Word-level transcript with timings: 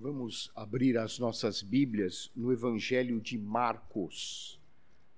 Vamos 0.00 0.48
abrir 0.54 0.96
as 0.96 1.18
nossas 1.18 1.60
Bíblias 1.60 2.30
no 2.36 2.52
Evangelho 2.52 3.20
de 3.20 3.36
Marcos, 3.36 4.60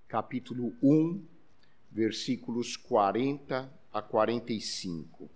capítulo 0.08 0.72
1, 0.82 1.22
versículos 1.92 2.78
40 2.78 3.70
a 3.92 4.00
45. 4.00 5.28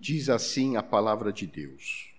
Diz 0.00 0.30
assim 0.30 0.76
a 0.76 0.82
palavra 0.82 1.30
de 1.30 1.46
Deus: 1.46 2.10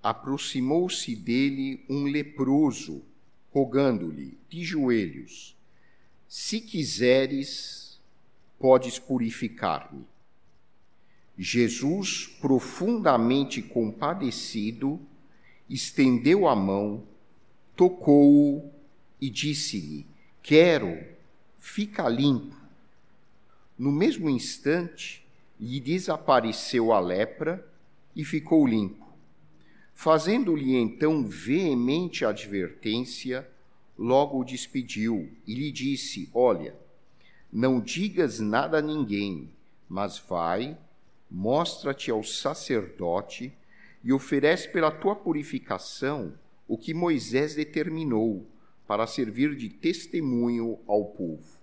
Aproximou-se 0.00 1.16
dele 1.16 1.84
um 1.90 2.04
leproso, 2.04 3.02
rogando-lhe 3.50 4.38
de 4.48 4.62
joelhos: 4.62 5.56
Se 6.28 6.60
quiseres, 6.60 8.00
podes 8.56 9.00
purificar-me. 9.00 10.06
Jesus, 11.36 12.28
profundamente 12.40 13.60
compadecido, 13.60 15.00
estendeu 15.74 16.46
a 16.46 16.54
mão, 16.54 17.02
tocou-o 17.74 18.70
e 19.20 19.28
disse-lhe: 19.28 20.06
Quero, 20.40 21.04
fica 21.58 22.08
limpo. 22.08 22.54
No 23.76 23.90
mesmo 23.90 24.30
instante, 24.30 25.26
lhe 25.58 25.80
desapareceu 25.80 26.92
a 26.92 27.00
lepra 27.00 27.66
e 28.14 28.24
ficou 28.24 28.64
limpo. 28.64 29.04
Fazendo-lhe 29.92 30.76
então 30.76 31.24
veemente 31.26 32.24
advertência, 32.24 33.48
logo 33.98 34.40
o 34.40 34.44
despediu 34.44 35.28
e 35.44 35.54
lhe 35.54 35.72
disse: 35.72 36.30
Olha, 36.32 36.76
não 37.52 37.80
digas 37.80 38.38
nada 38.38 38.78
a 38.78 38.82
ninguém, 38.82 39.50
mas 39.88 40.18
vai, 40.18 40.78
mostra-te 41.28 42.12
ao 42.12 42.22
sacerdote 42.22 43.52
e 44.04 44.12
oferece 44.12 44.68
pela 44.68 44.90
tua 44.90 45.16
purificação 45.16 46.34
o 46.68 46.76
que 46.76 46.92
Moisés 46.92 47.54
determinou 47.54 48.46
para 48.86 49.06
servir 49.06 49.56
de 49.56 49.70
testemunho 49.70 50.78
ao 50.86 51.06
povo. 51.06 51.58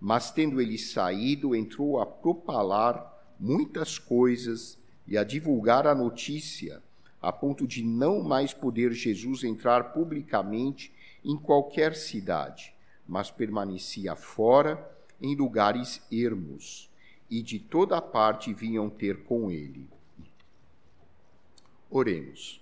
Mas 0.00 0.30
tendo 0.30 0.60
ele 0.60 0.78
saído, 0.78 1.54
entrou 1.54 2.00
a 2.00 2.06
propalar 2.06 3.14
muitas 3.38 3.98
coisas 3.98 4.78
e 5.06 5.18
a 5.18 5.24
divulgar 5.24 5.86
a 5.86 5.94
notícia, 5.94 6.82
a 7.20 7.30
ponto 7.30 7.66
de 7.66 7.82
não 7.84 8.22
mais 8.22 8.54
poder 8.54 8.92
Jesus 8.92 9.44
entrar 9.44 9.92
publicamente 9.92 10.90
em 11.22 11.36
qualquer 11.36 11.94
cidade, 11.94 12.74
mas 13.06 13.30
permanecia 13.30 14.16
fora 14.16 14.82
em 15.20 15.36
lugares 15.36 16.00
ermos, 16.10 16.88
e 17.28 17.42
de 17.42 17.58
toda 17.58 18.00
parte 18.00 18.54
vinham 18.54 18.88
ter 18.88 19.24
com 19.24 19.50
ele. 19.50 19.86
Oremos. 21.90 22.60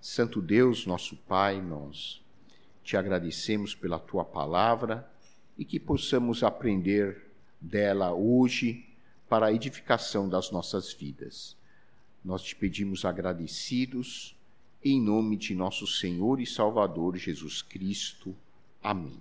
Santo 0.00 0.40
Deus, 0.40 0.86
nosso 0.86 1.16
Pai, 1.16 1.60
nós 1.60 2.22
te 2.82 2.96
agradecemos 2.96 3.74
pela 3.74 3.98
tua 3.98 4.24
palavra 4.24 5.08
e 5.56 5.64
que 5.64 5.78
possamos 5.78 6.42
aprender 6.42 7.30
dela 7.60 8.12
hoje 8.12 8.86
para 9.28 9.46
a 9.46 9.52
edificação 9.52 10.28
das 10.28 10.50
nossas 10.50 10.92
vidas. 10.92 11.56
Nós 12.24 12.42
te 12.42 12.56
pedimos 12.56 13.04
agradecidos 13.04 14.36
em 14.82 15.00
nome 15.00 15.36
de 15.36 15.54
nosso 15.54 15.86
Senhor 15.86 16.40
e 16.40 16.46
Salvador 16.46 17.16
Jesus 17.16 17.62
Cristo. 17.62 18.34
Amém. 18.82 19.18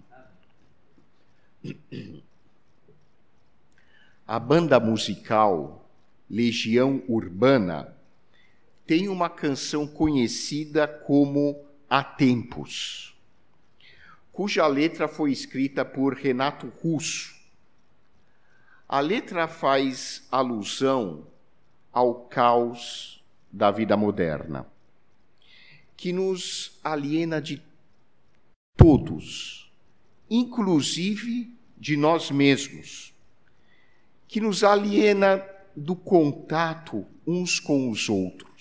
A 4.27 4.39
banda 4.39 4.79
musical 4.79 5.89
Legião 6.29 7.01
Urbana 7.07 7.92
tem 8.85 9.07
uma 9.07 9.29
canção 9.29 9.87
conhecida 9.87 10.87
como 10.87 11.65
Há 11.89 12.03
Tempos, 12.03 13.15
cuja 14.31 14.65
letra 14.67 15.07
foi 15.07 15.31
escrita 15.31 15.85
por 15.85 16.15
Renato 16.15 16.67
Russo. 16.81 17.33
A 18.89 18.99
letra 18.99 19.47
faz 19.47 20.27
alusão 20.31 21.27
ao 21.91 22.25
caos 22.25 23.23
da 23.51 23.69
vida 23.69 23.95
moderna, 23.95 24.65
que 25.95 26.11
nos 26.11 26.79
aliena 26.83 27.39
de 27.39 27.61
todos, 28.75 29.71
inclusive 30.29 31.55
de 31.77 31.95
nós 31.95 32.31
mesmos, 32.31 33.13
que 34.27 34.41
nos 34.41 34.63
aliena 34.63 35.45
do 35.75 35.95
contato 35.95 37.05
uns 37.25 37.59
com 37.59 37.89
os 37.89 38.09
outros, 38.09 38.52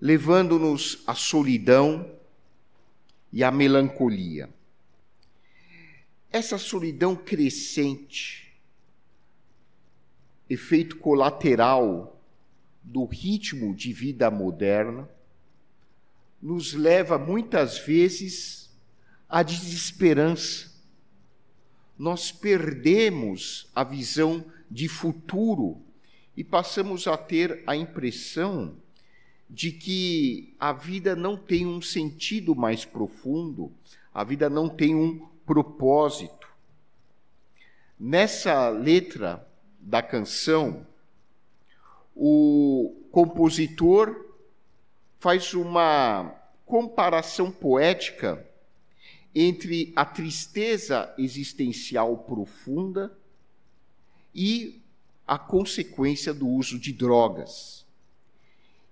levando-nos 0.00 1.02
à 1.06 1.14
solidão 1.14 2.08
e 3.32 3.42
à 3.42 3.50
melancolia. 3.50 4.48
Essa 6.30 6.58
solidão 6.58 7.16
crescente, 7.16 8.52
efeito 10.48 10.96
colateral 10.96 12.20
do 12.82 13.04
ritmo 13.04 13.74
de 13.74 13.92
vida 13.92 14.30
moderna, 14.30 15.08
nos 16.40 16.72
leva 16.72 17.18
muitas 17.18 17.78
vezes 17.78 18.70
à 19.28 19.42
desesperança. 19.42 20.72
Nós 21.98 22.30
perdemos 22.30 23.68
a 23.74 23.82
visão 23.82 24.44
de 24.70 24.88
futuro 24.88 25.82
e 26.38 26.44
passamos 26.44 27.08
a 27.08 27.16
ter 27.16 27.64
a 27.66 27.74
impressão 27.74 28.76
de 29.50 29.72
que 29.72 30.54
a 30.56 30.72
vida 30.72 31.16
não 31.16 31.36
tem 31.36 31.66
um 31.66 31.82
sentido 31.82 32.54
mais 32.54 32.84
profundo, 32.84 33.72
a 34.14 34.22
vida 34.22 34.48
não 34.48 34.68
tem 34.68 34.94
um 34.94 35.26
propósito. 35.44 36.48
Nessa 37.98 38.68
letra 38.68 39.44
da 39.80 40.00
canção, 40.00 40.86
o 42.14 42.94
compositor 43.10 44.14
faz 45.18 45.54
uma 45.54 46.40
comparação 46.64 47.50
poética 47.50 48.46
entre 49.34 49.92
a 49.96 50.04
tristeza 50.04 51.12
existencial 51.18 52.16
profunda 52.18 53.12
e 54.32 54.80
a 55.28 55.38
consequência 55.38 56.32
do 56.32 56.48
uso 56.48 56.78
de 56.78 56.90
drogas. 56.90 57.84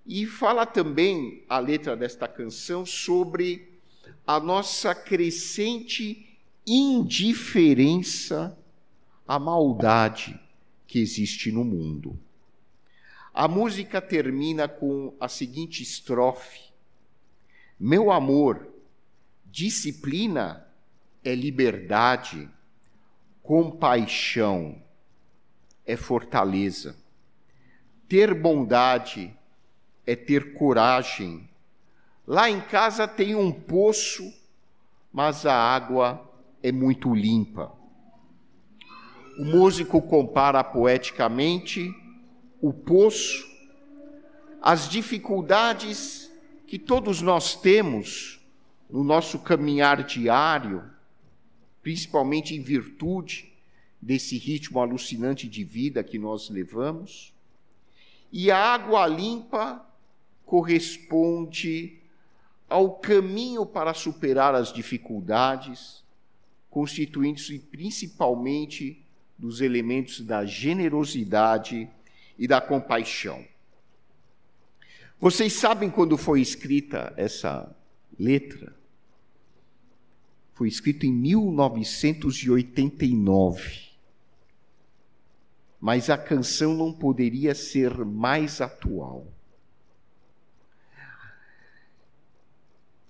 E 0.04 0.26
fala 0.26 0.66
também 0.66 1.42
a 1.48 1.58
letra 1.58 1.96
desta 1.96 2.28
canção 2.28 2.84
sobre 2.84 3.80
a 4.26 4.38
nossa 4.38 4.94
crescente 4.94 6.38
indiferença 6.66 8.56
à 9.26 9.38
maldade 9.38 10.38
que 10.86 10.98
existe 10.98 11.50
no 11.50 11.64
mundo. 11.64 12.18
A 13.32 13.48
música 13.48 14.02
termina 14.02 14.68
com 14.68 15.14
a 15.18 15.28
seguinte 15.28 15.82
estrofe: 15.82 16.70
Meu 17.80 18.12
amor, 18.12 18.68
disciplina 19.46 20.68
é 21.24 21.34
liberdade, 21.34 22.48
compaixão 23.42 24.85
é 25.86 25.96
fortaleza. 25.96 26.96
Ter 28.08 28.34
bondade 28.34 29.32
é 30.06 30.16
ter 30.16 30.54
coragem. 30.54 31.48
Lá 32.26 32.50
em 32.50 32.60
casa 32.60 33.06
tem 33.06 33.34
um 33.34 33.52
poço, 33.52 34.32
mas 35.12 35.46
a 35.46 35.54
água 35.54 36.28
é 36.62 36.72
muito 36.72 37.14
limpa. 37.14 37.72
O 39.38 39.44
músico 39.44 40.00
compara 40.02 40.64
poeticamente 40.64 41.94
o 42.60 42.72
poço, 42.72 43.46
as 44.60 44.88
dificuldades 44.88 46.30
que 46.66 46.78
todos 46.78 47.22
nós 47.22 47.54
temos 47.54 48.40
no 48.90 49.04
nosso 49.04 49.38
caminhar 49.38 50.02
diário, 50.02 50.82
principalmente 51.82 52.54
em 52.54 52.60
virtude 52.60 53.55
desse 54.00 54.38
ritmo 54.38 54.80
alucinante 54.80 55.48
de 55.48 55.64
vida 55.64 56.04
que 56.04 56.18
nós 56.18 56.48
levamos. 56.48 57.34
E 58.30 58.50
a 58.50 58.58
água 58.58 59.06
limpa 59.06 59.84
corresponde 60.44 61.98
ao 62.68 62.96
caminho 62.96 63.64
para 63.64 63.94
superar 63.94 64.54
as 64.54 64.72
dificuldades, 64.72 66.04
constituindo-se 66.68 67.58
principalmente 67.58 69.02
dos 69.38 69.60
elementos 69.60 70.20
da 70.20 70.44
generosidade 70.44 71.88
e 72.38 72.46
da 72.46 72.60
compaixão. 72.60 73.44
Vocês 75.18 75.54
sabem 75.54 75.88
quando 75.88 76.18
foi 76.18 76.40
escrita 76.40 77.14
essa 77.16 77.74
letra? 78.18 78.76
Foi 80.52 80.68
escrita 80.68 81.06
em 81.06 81.12
1989 81.12 83.85
mas 85.86 86.10
a 86.10 86.18
canção 86.18 86.74
não 86.74 86.92
poderia 86.92 87.54
ser 87.54 88.04
mais 88.04 88.60
atual. 88.60 89.28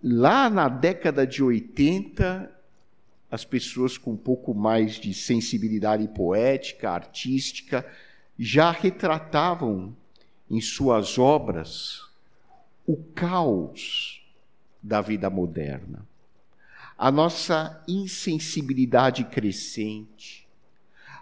lá 0.09 0.49
na 0.49 0.69
década 0.69 1.27
de 1.27 1.43
80, 1.43 2.53
as 3.31 3.45
pessoas 3.45 3.97
com 3.99 4.13
um 4.13 4.17
pouco 4.17 4.55
mais 4.55 4.97
de 4.97 5.13
sensibilidade 5.13 6.07
poética, 6.09 6.91
artística, 6.91 7.85
já 8.39 8.71
retratavam 8.71 9.97
em 10.51 10.61
suas 10.61 11.19
obras 11.19 12.03
o 12.87 12.97
caos 12.97 14.23
da 14.81 15.01
vida 15.01 15.29
moderna, 15.29 16.07
a 16.97 17.11
nossa 17.11 17.83
insensibilidade 17.89 19.25
crescente, 19.25 20.46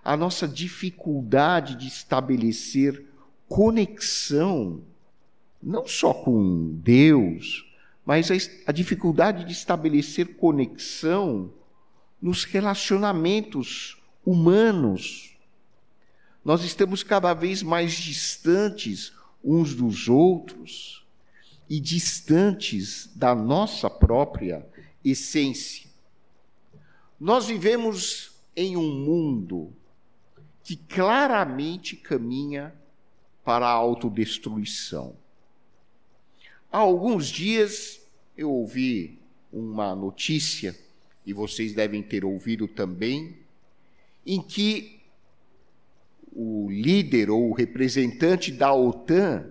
a 0.05 0.17
nossa 0.19 0.47
dificuldade 0.47 1.77
de 1.77 1.89
estabelecer 1.89 3.07
conexão, 3.49 4.83
não 5.63 5.89
só 5.89 6.13
com 6.13 6.75
Deus, 6.83 7.65
mas 8.05 8.31
a, 8.31 8.35
a 8.67 8.73
dificuldade 8.73 9.45
de 9.45 9.53
estabelecer 9.53 10.37
conexão 10.37 11.51
nos 12.21 12.45
relacionamentos 12.45 13.97
humanos. 14.27 15.35
Nós 16.45 16.63
estamos 16.63 17.03
cada 17.03 17.33
vez 17.33 17.63
mais 17.63 17.95
distantes 17.95 19.11
uns 19.43 19.75
dos 19.75 20.07
outros 20.09 21.03
e 21.69 21.81
distantes 21.81 23.11
da 23.15 23.35
nossa 23.35 23.89
própria 23.89 24.67
essência. 25.03 25.89
Nós 27.19 27.47
vivemos 27.47 28.33
em 28.55 28.77
um 28.77 28.93
mundo 28.93 29.73
que 30.65 30.77
claramente 30.77 31.95
caminha 31.95 32.75
para 33.45 33.67
a 33.67 33.71
autodestruição. 33.71 35.15
Há 36.73 36.79
alguns 36.79 37.29
dias 37.29 38.01
eu 38.37 38.51
ouvi 38.51 39.21
uma 39.53 39.95
notícia, 39.95 40.77
e 41.25 41.33
vocês 41.33 41.75
devem 41.75 42.03
ter 42.03 42.25
ouvido 42.25 42.67
também, 42.67 43.37
em 44.27 44.43
que 44.43 45.01
o 46.33 46.69
líder 46.71 47.31
ou 47.31 47.51
o 47.51 47.55
representante 47.55 48.51
da 48.51 48.73
OTAN 48.73 49.47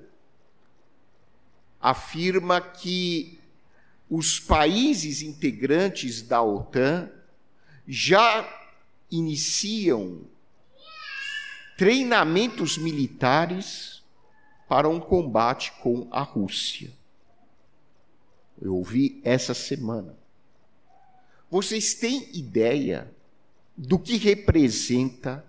afirma 1.79 2.59
que 2.59 3.39
os 4.09 4.39
países 4.39 5.21
integrantes 5.21 6.23
da 6.23 6.41
OTAN 6.41 7.09
já 7.87 8.49
iniciam 9.09 10.32
treinamentos 11.77 12.77
militares 12.77 14.03
para 14.67 14.87
um 14.87 14.99
combate 14.99 15.71
com 15.81 16.07
a 16.11 16.21
Rússia. 16.21 16.91
Eu 18.61 18.75
ouvi 18.75 19.21
essa 19.23 19.53
semana. 19.53 20.17
Vocês 21.49 21.93
têm 21.93 22.29
ideia 22.33 23.11
do 23.77 23.99
que 23.99 24.17
representa 24.17 25.45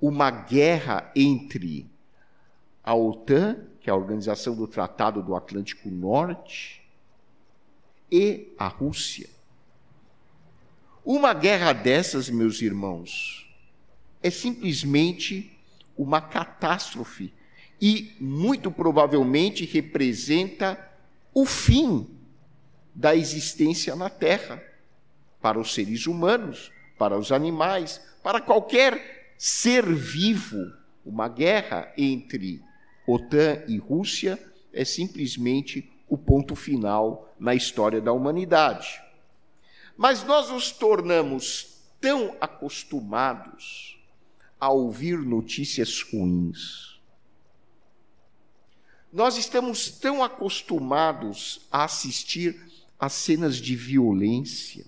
uma 0.00 0.30
guerra 0.30 1.10
entre 1.14 1.90
a 2.82 2.94
OTAN, 2.94 3.66
que 3.80 3.88
é 3.88 3.92
a 3.92 3.96
Organização 3.96 4.54
do 4.54 4.66
Tratado 4.66 5.22
do 5.22 5.34
Atlântico 5.34 5.90
Norte, 5.90 6.82
e 8.10 8.52
a 8.58 8.68
Rússia? 8.68 9.28
Uma 11.04 11.32
guerra 11.32 11.72
dessas, 11.72 12.28
meus 12.28 12.60
irmãos, 12.60 13.45
é 14.22 14.30
simplesmente 14.30 15.52
uma 15.96 16.20
catástrofe 16.20 17.32
e 17.80 18.14
muito 18.20 18.70
provavelmente 18.70 19.64
representa 19.64 20.78
o 21.32 21.44
fim 21.44 22.06
da 22.94 23.14
existência 23.14 23.94
na 23.94 24.08
Terra 24.08 24.62
para 25.40 25.58
os 25.58 25.74
seres 25.74 26.06
humanos, 26.06 26.72
para 26.98 27.18
os 27.18 27.30
animais, 27.30 28.00
para 28.22 28.40
qualquer 28.40 29.34
ser 29.36 29.84
vivo. 29.94 30.72
Uma 31.04 31.28
guerra 31.28 31.92
entre 31.96 32.60
OTAN 33.06 33.62
e 33.68 33.76
Rússia 33.76 34.38
é 34.72 34.84
simplesmente 34.84 35.88
o 36.08 36.18
ponto 36.18 36.56
final 36.56 37.32
na 37.38 37.54
história 37.54 38.00
da 38.00 38.12
humanidade. 38.12 39.00
Mas 39.96 40.24
nós 40.24 40.50
nos 40.50 40.72
tornamos 40.72 41.82
tão 42.00 42.36
acostumados 42.40 43.95
a 44.58 44.70
ouvir 44.70 45.18
notícias 45.18 46.02
ruins 46.02 46.96
nós 49.16 49.38
estamos 49.38 49.88
tão 49.88 50.22
acostumados 50.22 51.62
a 51.72 51.84
assistir 51.84 52.60
a 53.00 53.08
cenas 53.08 53.56
de 53.56 53.74
violência, 53.74 54.84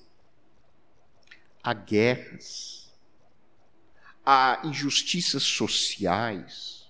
a 1.63 1.73
guerras, 1.73 2.93
a 4.27 4.61
injustiças 4.65 5.43
sociais, 5.45 6.87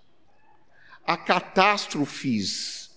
a 1.07 1.17
catástrofes 1.17 2.91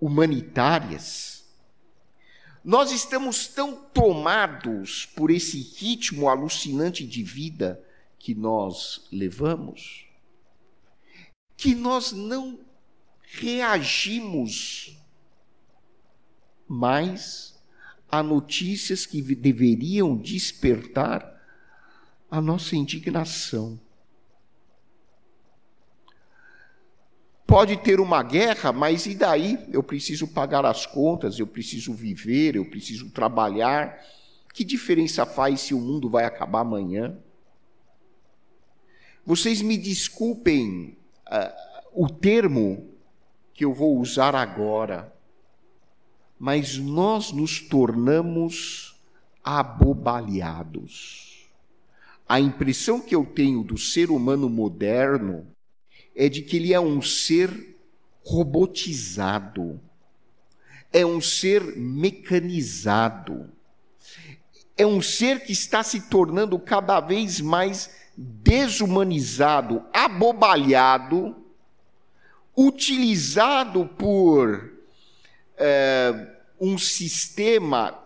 humanitárias. 0.00 1.44
Nós 2.64 2.92
estamos 2.92 3.46
tão 3.46 3.76
tomados 3.76 5.04
por 5.04 5.30
esse 5.30 5.60
ritmo 5.60 6.30
alucinante 6.30 7.06
de 7.06 7.22
vida 7.22 7.84
que 8.28 8.34
nós 8.34 9.08
levamos, 9.10 10.06
que 11.56 11.74
nós 11.74 12.12
não 12.12 12.60
reagimos 13.22 15.02
mais 16.68 17.58
a 18.06 18.22
notícias 18.22 19.06
que 19.06 19.22
deveriam 19.22 20.14
despertar 20.14 21.42
a 22.30 22.38
nossa 22.38 22.76
indignação. 22.76 23.80
Pode 27.46 27.78
ter 27.78 27.98
uma 27.98 28.22
guerra, 28.22 28.74
mas 28.74 29.06
e 29.06 29.14
daí? 29.14 29.58
Eu 29.72 29.82
preciso 29.82 30.28
pagar 30.28 30.66
as 30.66 30.84
contas, 30.84 31.38
eu 31.38 31.46
preciso 31.46 31.94
viver, 31.94 32.56
eu 32.56 32.68
preciso 32.68 33.08
trabalhar. 33.08 33.98
Que 34.52 34.64
diferença 34.64 35.24
faz 35.24 35.62
se 35.62 35.72
o 35.72 35.80
mundo 35.80 36.10
vai 36.10 36.26
acabar 36.26 36.60
amanhã? 36.60 37.18
Vocês 39.28 39.60
me 39.60 39.76
desculpem 39.76 40.96
uh, 41.26 41.52
o 41.92 42.08
termo 42.08 42.88
que 43.52 43.62
eu 43.62 43.74
vou 43.74 43.98
usar 43.98 44.34
agora, 44.34 45.14
mas 46.38 46.78
nós 46.78 47.30
nos 47.30 47.60
tornamos 47.60 48.98
abobalhados. 49.44 51.46
A 52.26 52.40
impressão 52.40 53.02
que 53.02 53.14
eu 53.14 53.26
tenho 53.26 53.62
do 53.62 53.76
ser 53.76 54.10
humano 54.10 54.48
moderno 54.48 55.46
é 56.16 56.30
de 56.30 56.40
que 56.40 56.56
ele 56.56 56.72
é 56.72 56.80
um 56.80 57.02
ser 57.02 57.76
robotizado, 58.24 59.78
é 60.90 61.04
um 61.04 61.20
ser 61.20 61.76
mecanizado, 61.76 63.52
é 64.74 64.86
um 64.86 65.02
ser 65.02 65.44
que 65.44 65.52
está 65.52 65.82
se 65.82 66.08
tornando 66.08 66.58
cada 66.58 66.98
vez 66.98 67.42
mais 67.42 68.07
desumanizado, 68.20 69.84
abobalhado 69.92 71.36
utilizado 72.60 73.86
por 73.86 74.72
é, 75.56 76.36
um 76.60 76.76
sistema 76.76 77.96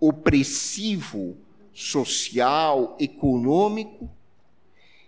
opressivo, 0.00 1.36
social, 1.72 2.96
econômico, 2.98 4.10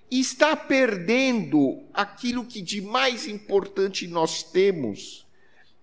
e 0.09 0.21
está 0.21 0.55
perdendo 0.55 1.83
aquilo 1.93 2.45
que 2.45 2.63
de 2.63 2.81
mais 2.81 3.27
importante 3.27 4.07
nós 4.07 4.45
temos, 4.45 5.27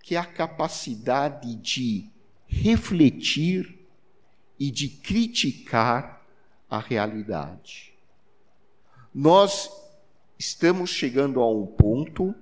que 0.02 0.16
é 0.16 0.18
a 0.18 0.26
capacidade 0.26 1.54
de 1.58 2.10
refletir 2.48 3.86
e 4.58 4.72
de 4.72 4.88
criticar 4.88 6.26
a 6.70 6.80
realidade. 6.80 7.95
Nós 9.18 9.72
estamos 10.38 10.90
chegando 10.90 11.40
a 11.40 11.50
um 11.50 11.66
ponto 11.66 12.36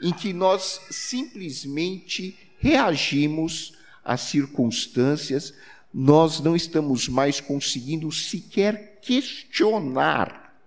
em 0.00 0.10
que 0.10 0.32
nós 0.32 0.80
simplesmente 0.90 2.34
reagimos 2.58 3.76
às 4.02 4.22
circunstâncias, 4.22 5.52
nós 5.92 6.40
não 6.40 6.56
estamos 6.56 7.10
mais 7.10 7.42
conseguindo 7.42 8.10
sequer 8.10 9.00
questionar 9.02 10.58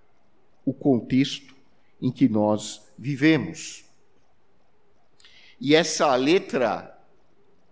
o 0.63 0.71
contexto 0.71 1.55
em 1.99 2.11
que 2.11 2.29
nós 2.29 2.83
vivemos. 2.95 3.83
E 5.59 5.73
essa 5.73 6.15
letra 6.15 6.95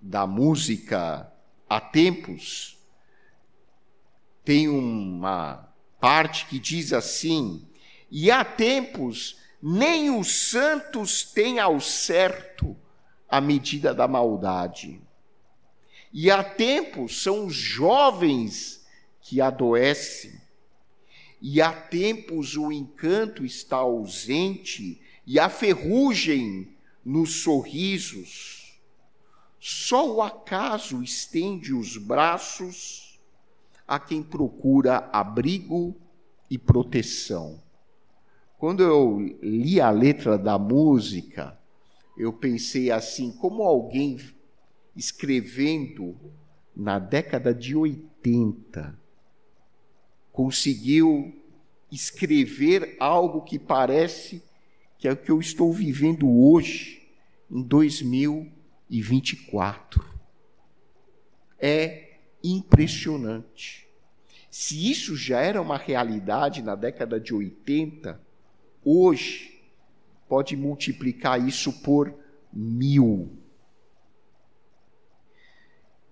da 0.01 0.25
música 0.25 1.31
Há 1.69 1.79
Tempos 1.79 2.79
tem 4.43 4.67
uma 4.67 5.71
parte 5.99 6.47
que 6.47 6.57
diz 6.57 6.91
assim: 6.91 7.67
e 8.17 8.31
há 8.31 8.45
tempos 8.45 9.35
nem 9.61 10.09
os 10.09 10.49
santos 10.49 11.21
têm 11.21 11.59
ao 11.59 11.81
certo 11.81 12.73
a 13.27 13.41
medida 13.41 13.93
da 13.93 14.07
maldade. 14.07 15.01
E 16.13 16.31
há 16.31 16.41
tempos 16.41 17.21
são 17.21 17.45
os 17.45 17.53
jovens 17.53 18.87
que 19.19 19.41
adoecem. 19.41 20.39
E 21.41 21.61
há 21.61 21.73
tempos 21.73 22.55
o 22.55 22.71
encanto 22.71 23.43
está 23.43 23.75
ausente 23.75 25.01
e 25.27 25.37
a 25.37 25.49
ferrugem 25.49 26.73
nos 27.03 27.41
sorrisos. 27.41 28.79
Só 29.59 30.09
o 30.09 30.21
acaso 30.21 31.03
estende 31.03 31.73
os 31.73 31.97
braços 31.97 33.19
a 33.85 33.99
quem 33.99 34.23
procura 34.23 35.09
abrigo 35.11 35.93
e 36.49 36.57
proteção. 36.57 37.64
Quando 38.57 38.81
eu 38.81 39.19
li 39.41 39.81
a 39.81 39.89
letra 39.89 40.37
da 40.37 40.57
música, 40.57 41.59
eu 42.17 42.31
pensei 42.31 42.91
assim: 42.91 43.31
como 43.31 43.63
alguém 43.63 44.17
escrevendo 44.95 46.15
na 46.75 46.99
década 46.99 47.53
de 47.53 47.75
80 47.75 48.97
conseguiu 50.31 51.33
escrever 51.91 52.95
algo 52.99 53.41
que 53.41 53.57
parece 53.57 54.43
que 54.97 55.07
é 55.07 55.13
o 55.13 55.17
que 55.17 55.31
eu 55.31 55.39
estou 55.39 55.71
vivendo 55.71 56.27
hoje, 56.29 57.07
em 57.49 57.61
2024. 57.61 60.03
É 61.59 62.17
impressionante. 62.43 63.87
Se 64.49 64.89
isso 64.89 65.15
já 65.15 65.39
era 65.41 65.61
uma 65.61 65.77
realidade 65.77 66.61
na 66.61 66.75
década 66.75 67.17
de 67.19 67.33
80, 67.33 68.24
hoje 68.85 69.61
pode 70.29 70.55
multiplicar 70.55 71.45
isso 71.45 71.73
por 71.81 72.13
mil. 72.53 73.37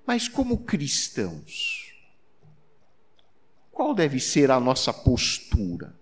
Mas 0.05 0.27
como 0.27 0.65
cristãos, 0.65 1.93
qual 3.71 3.93
deve 3.93 4.19
ser 4.19 4.51
a 4.51 4.59
nossa 4.59 4.91
postura? 4.91 5.97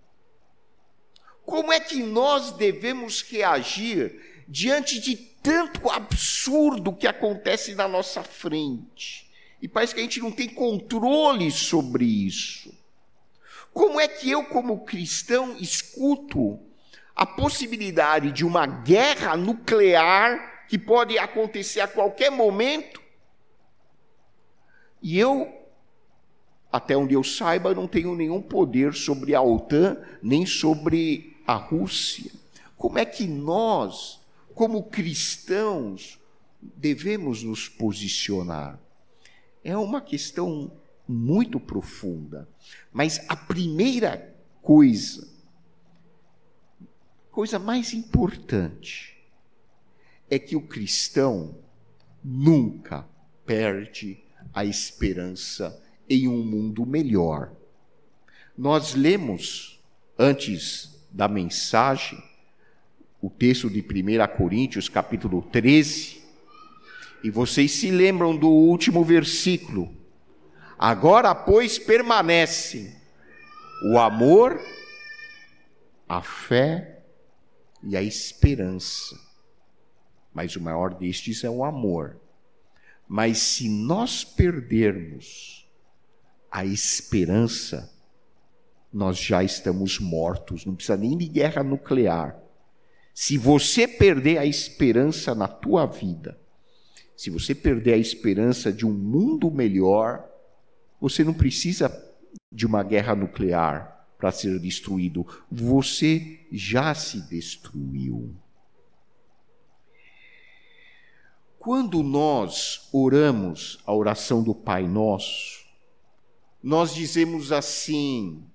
Como 1.44 1.72
é 1.72 1.78
que 1.78 2.02
nós 2.02 2.52
devemos 2.52 3.22
reagir 3.22 4.44
diante 4.48 5.00
de 5.00 5.16
tanto 5.16 5.88
absurdo 5.88 6.92
que 6.92 7.06
acontece 7.06 7.74
na 7.74 7.86
nossa 7.86 8.22
frente? 8.22 9.30
E 9.60 9.68
parece 9.68 9.94
que 9.94 10.00
a 10.00 10.02
gente 10.02 10.20
não 10.20 10.32
tem 10.32 10.48
controle 10.48 11.50
sobre 11.50 12.04
isso. 12.04 12.74
Como 13.72 14.00
é 14.00 14.06
que 14.08 14.30
eu, 14.30 14.44
como 14.44 14.84
cristão, 14.84 15.56
escuto 15.58 16.60
a 17.14 17.24
possibilidade 17.24 18.32
de 18.32 18.44
uma 18.44 18.66
guerra 18.66 19.36
nuclear 19.36 20.66
que 20.68 20.78
pode 20.78 21.18
acontecer 21.18 21.80
a 21.80 21.88
qualquer 21.88 22.30
momento 22.30 23.02
e 25.02 25.18
eu, 25.18 25.52
até 26.70 26.96
onde 26.96 27.14
eu 27.14 27.24
saiba, 27.24 27.74
não 27.74 27.88
tenho 27.88 28.14
nenhum 28.14 28.40
poder 28.40 28.94
sobre 28.94 29.34
a 29.34 29.42
OTAN, 29.42 29.96
nem 30.22 30.46
sobre 30.46 31.36
a 31.44 31.54
Rússia. 31.54 32.30
Como 32.76 32.98
é 32.98 33.04
que 33.04 33.26
nós, 33.26 34.20
como 34.54 34.84
cristãos, 34.84 36.20
devemos 36.60 37.42
nos 37.42 37.68
posicionar? 37.68 38.78
É 39.64 39.76
uma 39.76 40.00
questão 40.00 40.70
muito 41.12 41.60
profunda. 41.60 42.48
Mas 42.92 43.24
a 43.28 43.36
primeira 43.36 44.34
coisa, 44.62 45.28
coisa 47.30 47.58
mais 47.58 47.92
importante, 47.92 49.16
é 50.30 50.38
que 50.38 50.56
o 50.56 50.62
cristão 50.62 51.58
nunca 52.24 53.06
perde 53.44 54.22
a 54.54 54.64
esperança 54.64 55.82
em 56.08 56.28
um 56.28 56.42
mundo 56.42 56.86
melhor. 56.86 57.52
Nós 58.56 58.94
lemos 58.94 59.80
antes 60.18 60.98
da 61.10 61.28
mensagem 61.28 62.22
o 63.20 63.30
texto 63.30 63.70
de 63.70 63.80
1 63.80 64.36
Coríntios, 64.36 64.88
capítulo 64.88 65.42
13, 65.42 66.22
e 67.22 67.30
vocês 67.30 67.70
se 67.70 67.90
lembram 67.90 68.36
do 68.36 68.48
último 68.48 69.04
versículo. 69.04 70.01
Agora, 70.78 71.34
pois, 71.34 71.78
permanecem 71.78 72.94
o 73.84 73.98
amor, 73.98 74.60
a 76.08 76.22
fé 76.22 77.02
e 77.82 77.96
a 77.96 78.02
esperança. 78.02 79.18
Mas 80.32 80.56
o 80.56 80.60
maior 80.60 80.94
destes 80.94 81.44
é 81.44 81.50
o 81.50 81.64
amor. 81.64 82.20
Mas 83.08 83.38
se 83.38 83.68
nós 83.68 84.24
perdermos 84.24 85.68
a 86.50 86.64
esperança, 86.64 87.92
nós 88.92 89.18
já 89.18 89.42
estamos 89.42 89.98
mortos, 89.98 90.64
não 90.64 90.74
precisa 90.74 90.96
nem 90.96 91.16
de 91.16 91.26
guerra 91.26 91.62
nuclear. 91.62 92.38
Se 93.14 93.36
você 93.36 93.86
perder 93.86 94.38
a 94.38 94.46
esperança 94.46 95.34
na 95.34 95.48
tua 95.48 95.86
vida, 95.86 96.38
se 97.16 97.30
você 97.30 97.54
perder 97.54 97.94
a 97.94 97.98
esperança 97.98 98.72
de 98.72 98.86
um 98.86 98.92
mundo 98.92 99.50
melhor, 99.50 100.31
você 101.02 101.24
não 101.24 101.34
precisa 101.34 101.90
de 102.52 102.64
uma 102.64 102.84
guerra 102.84 103.16
nuclear 103.16 104.06
para 104.16 104.30
ser 104.30 104.56
destruído. 104.60 105.26
Você 105.50 106.46
já 106.52 106.94
se 106.94 107.20
destruiu. 107.22 108.36
Quando 111.58 112.04
nós 112.04 112.88
oramos 112.92 113.82
a 113.84 113.92
oração 113.92 114.44
do 114.44 114.54
Pai 114.54 114.86
Nosso, 114.86 115.66
nós 116.62 116.94
dizemos 116.94 117.50
assim: 117.50 118.46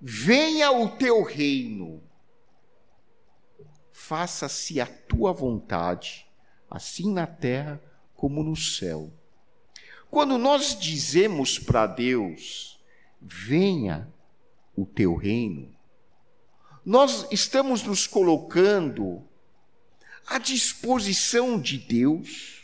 Venha 0.00 0.72
o 0.72 0.96
teu 0.96 1.22
reino, 1.22 2.02
faça-se 3.92 4.80
a 4.80 4.86
tua 4.86 5.34
vontade, 5.34 6.26
assim 6.70 7.12
na 7.12 7.26
terra 7.26 7.78
como 8.14 8.42
no 8.42 8.56
céu. 8.56 9.12
Quando 10.10 10.38
nós 10.38 10.78
dizemos 10.78 11.58
para 11.58 11.86
Deus, 11.86 12.80
venha 13.20 14.12
o 14.76 14.86
teu 14.86 15.14
reino, 15.14 15.74
nós 16.84 17.26
estamos 17.30 17.82
nos 17.82 18.06
colocando 18.06 19.22
à 20.26 20.38
disposição 20.38 21.60
de 21.60 21.76
Deus 21.76 22.58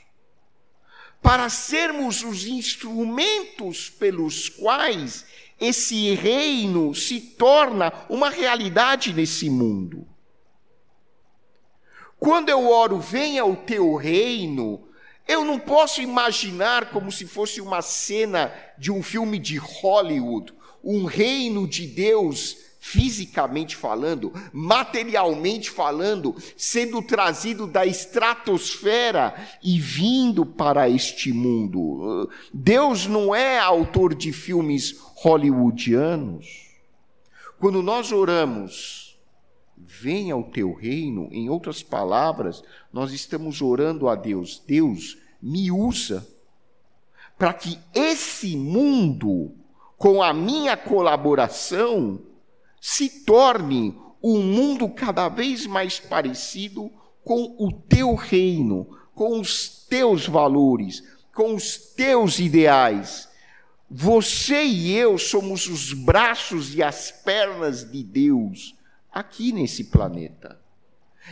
para 1.21 1.49
sermos 1.49 2.23
os 2.23 2.47
instrumentos 2.47 3.89
pelos 3.89 4.49
quais 4.49 5.25
esse 5.61 6.15
reino 6.15 6.95
se 6.95 7.21
torna 7.21 7.93
uma 8.09 8.29
realidade 8.29 9.13
nesse 9.13 9.49
mundo. 9.49 10.07
Quando 12.19 12.49
eu 12.49 12.69
oro, 12.71 12.99
venha 12.99 13.45
o 13.45 13.57
teu 13.57 13.95
reino, 13.95 14.89
eu 15.27 15.45
não 15.45 15.59
posso 15.59 16.03
imaginar 16.03 16.91
como 16.91 17.11
se 17.11 17.27
fosse 17.27 17.61
uma 17.61 17.81
cena 17.83 18.53
de 18.79 18.91
um 18.91 19.03
filme 19.03 19.39
de 19.39 19.57
Hollywood, 19.57 20.53
um 20.83 21.05
reino 21.05 21.67
de 21.67 21.87
Deus 21.87 22.57
fisicamente 22.79 23.75
falando, 23.75 24.31
materialmente 24.53 25.71
falando, 25.71 26.37
sendo 26.55 27.01
trazido 27.01 27.67
da 27.67 27.87
estratosfera 27.87 29.35
e 29.63 29.81
vindo 29.81 30.45
para 30.45 30.87
este 30.91 31.33
mundo. 31.33 32.31
Deus 32.53 33.07
não 33.07 33.35
é 33.35 33.59
autor 33.59 34.15
de 34.15 34.31
filmes 34.35 35.01
hollywoodianos. 35.15 36.47
Quando 37.59 37.83
nós 37.83 38.13
oramos, 38.13 39.04
venha 39.77 40.37
o 40.37 40.45
teu 40.45 40.73
reino, 40.73 41.29
em 41.31 41.49
outras 41.49 41.83
palavras, 41.83 42.63
nós 42.93 43.13
estamos 43.13 43.61
orando 43.61 44.09
a 44.09 44.15
Deus, 44.15 44.63
Deus, 44.67 45.19
me 45.41 45.71
usa 45.71 46.27
para 47.37 47.53
que 47.53 47.79
esse 47.95 48.57
mundo, 48.57 49.53
com 49.97 50.23
a 50.23 50.33
minha 50.33 50.77
colaboração, 50.77 52.21
se 52.81 53.25
torne 53.25 53.97
um 54.23 54.41
mundo 54.41 54.89
cada 54.89 55.29
vez 55.29 55.67
mais 55.67 55.99
parecido 55.99 56.91
com 57.23 57.57
o 57.59 57.73
teu 57.73 58.15
reino, 58.15 58.87
com 59.15 59.41
os 59.41 59.85
teus 59.89 60.27
valores, 60.27 61.03
com 61.35 61.55
os 61.55 61.77
teus 61.77 62.39
ideais. 62.39 63.29
Você 63.91 64.63
e 64.63 64.97
eu 64.97 65.19
somos 65.19 65.67
os 65.67 65.93
braços 65.93 66.75
e 66.75 66.83
as 66.83 67.11
pernas 67.11 67.91
de 67.91 68.03
Deus 68.03 68.74
aqui 69.15 69.53
nesse 69.53 69.85
planeta. 69.85 70.61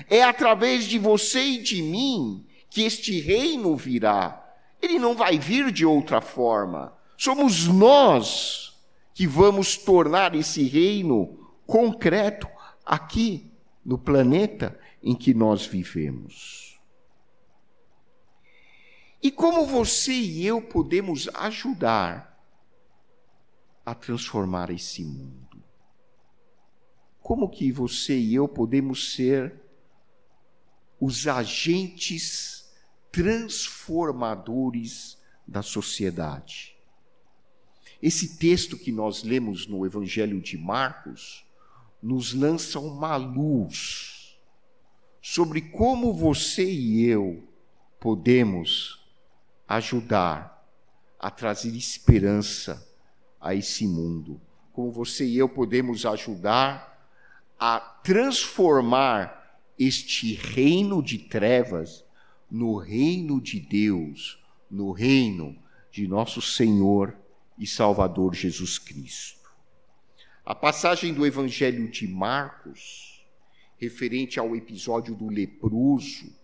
É 0.08 0.22
através 0.22 0.84
de 0.84 0.98
você 0.98 1.42
e 1.42 1.62
de 1.62 1.82
mim 1.82 2.46
que 2.70 2.82
este 2.82 3.20
reino 3.20 3.76
virá. 3.76 4.38
Ele 4.80 4.98
não 4.98 5.16
vai 5.16 5.38
vir 5.38 5.72
de 5.72 5.84
outra 5.84 6.20
forma. 6.20 6.96
Somos 7.18 7.66
nós 7.66 8.80
que 9.12 9.26
vamos 9.26 9.76
tornar 9.76 10.34
esse 10.34 10.62
reino 10.62 11.50
concreto 11.66 12.48
aqui 12.86 13.50
no 13.84 13.98
planeta 13.98 14.78
em 15.02 15.14
que 15.14 15.34
nós 15.34 15.66
vivemos. 15.66 16.80
E 19.20 19.30
como 19.30 19.66
você 19.66 20.12
e 20.12 20.46
eu 20.46 20.62
podemos 20.62 21.28
ajudar 21.34 22.40
a 23.84 23.94
transformar 23.94 24.70
esse 24.70 25.04
mundo? 25.04 25.41
Como 27.22 27.48
que 27.48 27.70
você 27.70 28.18
e 28.18 28.34
eu 28.34 28.48
podemos 28.48 29.14
ser 29.14 29.54
os 31.00 31.28
agentes 31.28 32.68
transformadores 33.12 35.16
da 35.46 35.62
sociedade? 35.62 36.76
Esse 38.02 38.36
texto 38.36 38.76
que 38.76 38.90
nós 38.90 39.22
lemos 39.22 39.68
no 39.68 39.86
Evangelho 39.86 40.40
de 40.40 40.58
Marcos 40.58 41.46
nos 42.02 42.34
lança 42.34 42.80
uma 42.80 43.14
luz 43.14 44.36
sobre 45.20 45.60
como 45.60 46.12
você 46.12 46.68
e 46.68 47.06
eu 47.06 47.48
podemos 48.00 49.00
ajudar 49.68 50.66
a 51.16 51.30
trazer 51.30 51.76
esperança 51.76 52.84
a 53.40 53.54
esse 53.54 53.86
mundo. 53.86 54.40
Como 54.72 54.90
você 54.90 55.24
e 55.24 55.38
eu 55.38 55.48
podemos 55.48 56.04
ajudar 56.04 56.91
a 57.64 57.78
transformar 57.78 59.56
este 59.78 60.34
reino 60.34 61.00
de 61.00 61.16
trevas 61.16 62.04
no 62.50 62.76
reino 62.76 63.40
de 63.40 63.60
Deus, 63.60 64.36
no 64.68 64.90
reino 64.90 65.56
de 65.88 66.08
nosso 66.08 66.42
Senhor 66.42 67.16
e 67.56 67.64
Salvador 67.64 68.34
Jesus 68.34 68.80
Cristo. 68.80 69.48
A 70.44 70.56
passagem 70.56 71.14
do 71.14 71.24
Evangelho 71.24 71.88
de 71.88 72.08
Marcos, 72.08 73.24
referente 73.78 74.40
ao 74.40 74.56
episódio 74.56 75.14
do 75.14 75.28
leproso, 75.28 76.36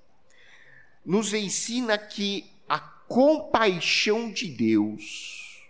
nos 1.04 1.34
ensina 1.34 1.98
que 1.98 2.48
a 2.68 2.78
compaixão 2.78 4.30
de 4.30 4.46
Deus, 4.46 5.66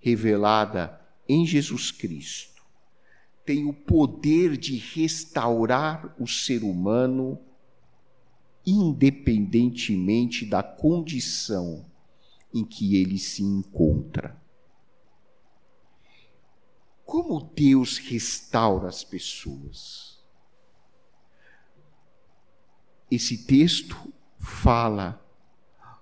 revelada 0.00 1.00
em 1.28 1.46
Jesus 1.46 1.92
Cristo, 1.92 2.49
tem 3.50 3.66
o 3.66 3.72
poder 3.72 4.56
de 4.56 4.76
restaurar 4.76 6.14
o 6.20 6.24
ser 6.24 6.62
humano, 6.62 7.36
independentemente 8.64 10.46
da 10.46 10.62
condição 10.62 11.84
em 12.54 12.64
que 12.64 12.94
ele 12.94 13.18
se 13.18 13.42
encontra. 13.42 14.40
Como 17.04 17.40
Deus 17.52 17.98
restaura 17.98 18.86
as 18.86 19.02
pessoas? 19.02 20.22
Esse 23.10 23.46
texto 23.46 23.96
fala 24.38 25.20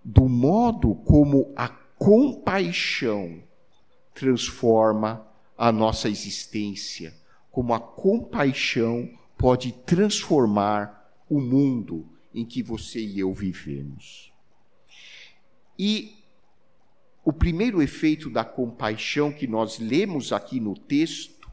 do 0.05 0.29
modo 0.29 0.95
como 0.97 1.51
a 1.57 1.71
compaixão 1.71 3.43
transforma 4.13 5.27
a 5.57 5.73
nossa 5.73 6.11
existência, 6.11 7.17
como 7.59 7.75
a 7.75 7.81
compaixão 7.81 9.11
pode 9.37 9.73
transformar 9.73 11.13
o 11.29 11.41
mundo 11.41 12.09
em 12.33 12.45
que 12.45 12.63
você 12.63 13.05
e 13.05 13.19
eu 13.19 13.35
vivemos. 13.35 14.33
E 15.77 16.23
o 17.25 17.33
primeiro 17.33 17.83
efeito 17.83 18.31
da 18.31 18.45
compaixão 18.45 19.33
que 19.33 19.49
nós 19.49 19.81
lemos 19.81 20.33
aqui 20.33 20.61
no 20.61 20.79
texto 20.79 21.51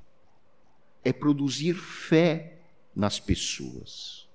é 1.03 1.11
produzir 1.11 1.73
fé 1.73 2.59
nas 2.95 3.19
pessoas. 3.19 4.29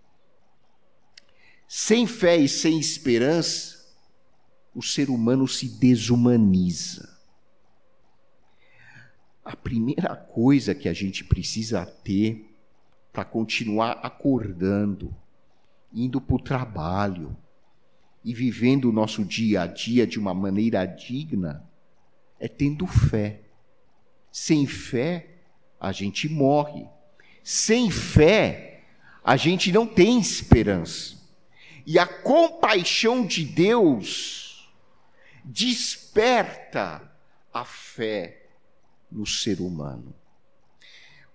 Sem 1.69 2.05
fé 2.05 2.37
e 2.37 2.49
sem 2.49 2.81
esperança, 2.81 3.95
o 4.75 4.83
ser 4.83 5.09
humano 5.09 5.47
se 5.47 5.69
desumaniza. 5.69 7.10
A 9.51 9.57
primeira 9.57 10.15
coisa 10.15 10.77
que 10.77 10.89
a 10.89 10.93
gente 10.93 11.25
precisa 11.25 11.85
ter 11.85 12.49
para 13.13 13.25
continuar 13.25 13.99
acordando, 14.01 15.13
indo 15.93 16.21
para 16.21 16.37
o 16.37 16.41
trabalho, 16.41 17.37
e 18.25 18.33
vivendo 18.33 18.85
o 18.85 18.93
nosso 18.93 19.25
dia 19.25 19.63
a 19.63 19.67
dia 19.67 20.07
de 20.07 20.21
uma 20.21 20.33
maneira 20.33 20.87
digna 20.87 21.69
é 22.39 22.47
tendo 22.47 22.87
fé. 22.87 23.41
Sem 24.31 24.69
fé, 24.69 25.41
a 25.81 25.91
gente 25.91 26.29
morre. 26.29 26.87
Sem 27.43 27.91
fé, 27.91 28.85
a 29.25 29.37
gente 29.37 29.73
não 29.73 29.85
tem 29.85 30.21
esperança. 30.21 31.17
E 31.85 31.99
a 31.99 32.07
compaixão 32.07 33.27
de 33.27 33.45
Deus 33.45 34.73
desperta 35.45 37.03
a 37.53 37.65
fé 37.65 38.40
no 39.11 39.27
ser 39.27 39.61
humano. 39.61 40.15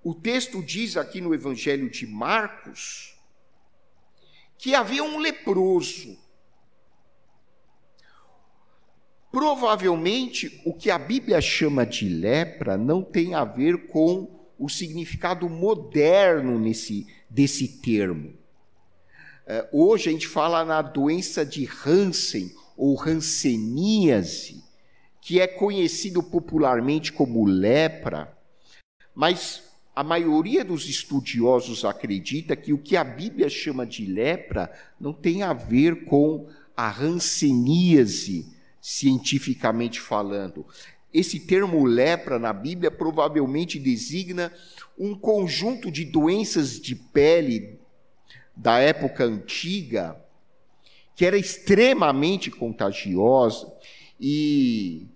O 0.03 0.13
texto 0.13 0.61
diz 0.61 0.97
aqui 0.97 1.19
no 1.19 1.33
Evangelho 1.33 1.89
de 1.89 2.05
Marcos 2.05 3.15
que 4.57 4.73
havia 4.73 5.03
um 5.03 5.19
leproso 5.19 6.17
Provavelmente, 9.35 10.61
o 10.63 10.73
que 10.73 10.89
a 10.89 10.97
Bíblia 10.97 11.41
chama 11.41 11.85
de 11.85 12.07
lepra 12.07 12.77
não 12.77 13.03
tem 13.03 13.33
a 13.35 13.43
ver 13.43 13.87
com 13.87 14.29
o 14.57 14.69
significado 14.69 15.49
moderno 15.49 16.57
nesse, 16.57 17.05
desse 17.29 17.67
termo. 17.81 18.33
É, 19.45 19.67
hoje 19.73 20.07
a 20.07 20.13
gente 20.13 20.25
fala 20.25 20.63
na 20.63 20.81
doença 20.81 21.45
de 21.45 21.69
Hansen 21.85 22.49
ou 22.77 22.97
hanseníase, 22.97 24.63
que 25.25 25.41
é 25.41 25.47
conhecido 25.47 26.21
popularmente 26.21 27.11
como 27.11 27.47
lepra, 27.47 28.31
mas 29.15 29.63
a 29.95 30.03
maioria 30.03 30.63
dos 30.63 30.87
estudiosos 30.87 31.83
acredita 31.83 32.55
que 32.55 32.71
o 32.71 32.77
que 32.77 32.95
a 32.95 33.03
Bíblia 33.03 33.49
chama 33.49 33.87
de 33.87 34.05
lepra 34.05 34.71
não 34.99 35.11
tem 35.11 35.41
a 35.41 35.51
ver 35.51 36.05
com 36.05 36.47
a 36.77 36.91
hanseníase, 36.91 38.53
cientificamente 38.79 39.99
falando. 39.99 40.63
Esse 41.11 41.39
termo 41.39 41.83
lepra 41.85 42.37
na 42.37 42.53
Bíblia 42.53 42.91
provavelmente 42.91 43.79
designa 43.79 44.53
um 44.95 45.15
conjunto 45.15 45.89
de 45.89 46.05
doenças 46.05 46.79
de 46.79 46.93
pele 46.93 47.79
da 48.55 48.77
época 48.77 49.23
antiga 49.23 50.23
que 51.15 51.25
era 51.25 51.35
extremamente 51.35 52.51
contagiosa 52.51 53.73
e 54.19 55.07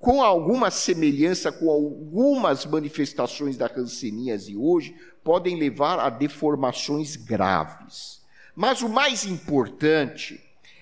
com 0.00 0.22
alguma 0.22 0.70
semelhança 0.70 1.52
com 1.52 1.68
algumas 1.70 2.64
manifestações 2.64 3.56
da 3.58 3.70
hanseníase 3.76 4.56
hoje, 4.56 4.96
podem 5.22 5.56
levar 5.56 5.98
a 5.98 6.08
deformações 6.08 7.16
graves. 7.16 8.22
Mas 8.56 8.80
o 8.80 8.88
mais 8.88 9.26
importante 9.26 10.40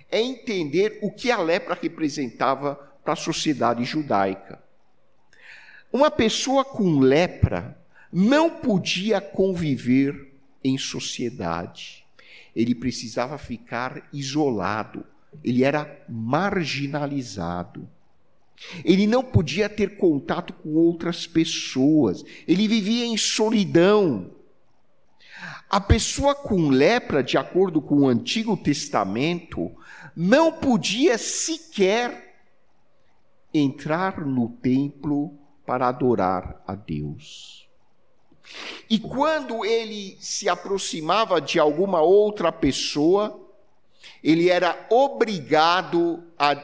é 0.08 0.20
entender 0.20 1.00
o 1.02 1.10
que 1.10 1.32
a 1.32 1.38
lepra 1.38 1.76
representava 1.80 2.76
para 3.02 3.14
a 3.14 3.16
sociedade 3.16 3.84
judaica. 3.84 4.62
Uma 5.92 6.10
pessoa 6.10 6.64
com 6.64 7.00
lepra 7.00 7.76
não 8.12 8.48
podia 8.48 9.20
conviver 9.20 10.32
em 10.62 10.78
sociedade. 10.78 12.04
Ele 12.54 12.74
precisava 12.74 13.36
ficar 13.36 14.08
isolado, 14.12 15.04
ele 15.42 15.64
era 15.64 16.04
marginalizado. 16.08 17.88
Ele 18.84 19.06
não 19.06 19.22
podia 19.22 19.68
ter 19.68 19.96
contato 19.96 20.52
com 20.52 20.74
outras 20.74 21.26
pessoas, 21.26 22.24
ele 22.46 22.66
vivia 22.68 23.06
em 23.06 23.16
solidão. 23.16 24.30
A 25.70 25.80
pessoa 25.80 26.34
com 26.34 26.70
lepra, 26.70 27.22
de 27.22 27.36
acordo 27.36 27.80
com 27.80 28.00
o 28.00 28.08
Antigo 28.08 28.56
Testamento, 28.56 29.70
não 30.16 30.52
podia 30.52 31.18
sequer 31.18 32.42
entrar 33.52 34.26
no 34.26 34.48
templo 34.48 35.38
para 35.66 35.88
adorar 35.88 36.62
a 36.66 36.74
Deus. 36.74 37.68
E 38.88 38.98
quando 38.98 39.64
ele 39.64 40.16
se 40.20 40.48
aproximava 40.48 41.40
de 41.40 41.58
alguma 41.58 42.00
outra 42.00 42.50
pessoa, 42.50 43.38
ele 44.22 44.48
era 44.48 44.86
obrigado 44.90 46.24
a 46.38 46.54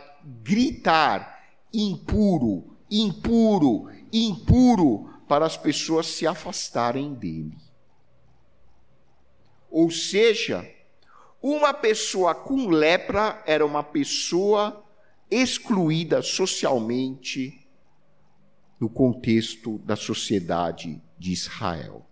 gritar: 0.43 1.34
impuro, 1.75 2.77
impuro, 2.91 3.91
impuro, 4.13 5.11
para 5.29 5.45
as 5.45 5.57
pessoas 5.57 6.07
se 6.07 6.27
afastarem 6.27 7.15
dele. 7.15 7.59
Ou 9.71 9.91
seja, 9.91 10.71
uma 11.43 11.75
pessoa 11.75 12.35
com 12.35 12.69
lepra 12.69 13.43
era 13.47 13.67
uma 13.67 13.83
pessoa 13.83 14.85
excluída 15.31 16.23
socialmente 16.23 17.67
no 18.79 18.89
contexto 18.89 19.79
da 19.79 19.97
sociedade 19.97 21.03
de 21.19 21.33
Israel. 21.33 22.07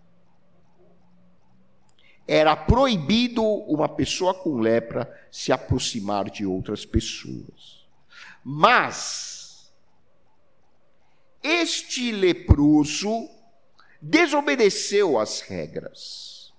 Era 2.27 2.57
proibido 2.57 3.43
uma 3.43 3.89
pessoa 3.89 4.33
com 4.35 4.59
lepra 4.59 5.09
se 5.31 5.53
aproximar 5.53 6.31
de 6.31 6.47
outras 6.47 6.85
pessoas. 6.87 7.87
Mas 8.45 9.42
este 11.43 12.13
leproso 12.13 13.29
desobedeceu 14.01 15.19
às 15.19 15.41
regras. 15.41 16.53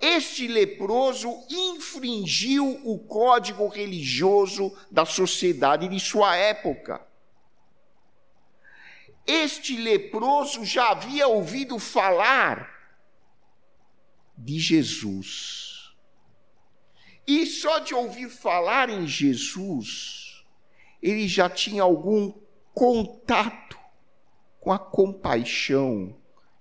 Este 0.00 0.46
leproso 0.46 1.44
infringiu 1.50 2.80
o 2.84 2.98
código 2.98 3.68
religioso 3.68 4.76
da 4.90 5.04
sociedade 5.04 5.88
de 5.88 6.00
sua 6.00 6.36
época. 6.36 7.06
Este 9.26 9.76
leproso 9.76 10.64
já 10.64 10.90
havia 10.90 11.26
ouvido 11.26 11.78
falar 11.78 12.74
de 14.36 14.58
Jesus. 14.58 15.94
E 17.26 17.44
só 17.44 17.80
de 17.80 17.92
ouvir 17.92 18.28
falar 18.28 18.88
em 18.88 19.06
Jesus, 19.06 20.44
ele 21.02 21.26
já 21.26 21.50
tinha 21.50 21.82
algum 21.82 22.32
contato 22.76 23.78
com 24.60 24.70
a 24.70 24.78
compaixão 24.78 26.14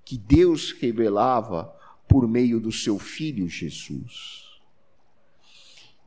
que 0.06 0.17
Deus 0.17 0.71
revelava 0.71 1.78
por 2.08 2.25
meio 2.25 2.58
do 2.58 2.71
seu 2.71 2.97
filho 2.97 3.49
Jesus. 3.49 4.45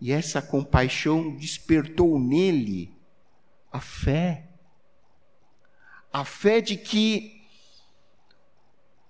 E 0.00 0.10
essa 0.10 0.40
compaixão 0.40 1.36
despertou 1.36 2.18
nele 2.18 2.90
a 3.70 3.80
fé. 3.80 4.48
A 6.10 6.24
fé 6.24 6.62
de 6.62 6.78
que 6.78 7.46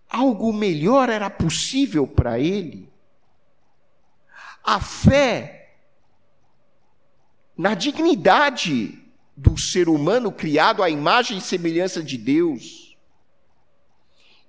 algo 0.09 0.53
melhor 0.53 1.09
era 1.09 1.31
possível 1.31 2.09
para 2.09 2.41
ele. 2.41 2.93
A 4.65 4.81
fé 4.81 5.77
na 7.57 7.75
dignidade 7.75 9.08
do 9.39 9.57
ser 9.57 9.89
humano 9.89 10.33
criado 10.33 10.83
à 10.83 10.91
imagem 10.91 11.39
e 11.39 11.41
semelhança 11.41 12.03
de 12.03 12.19
Deus. 12.19 12.97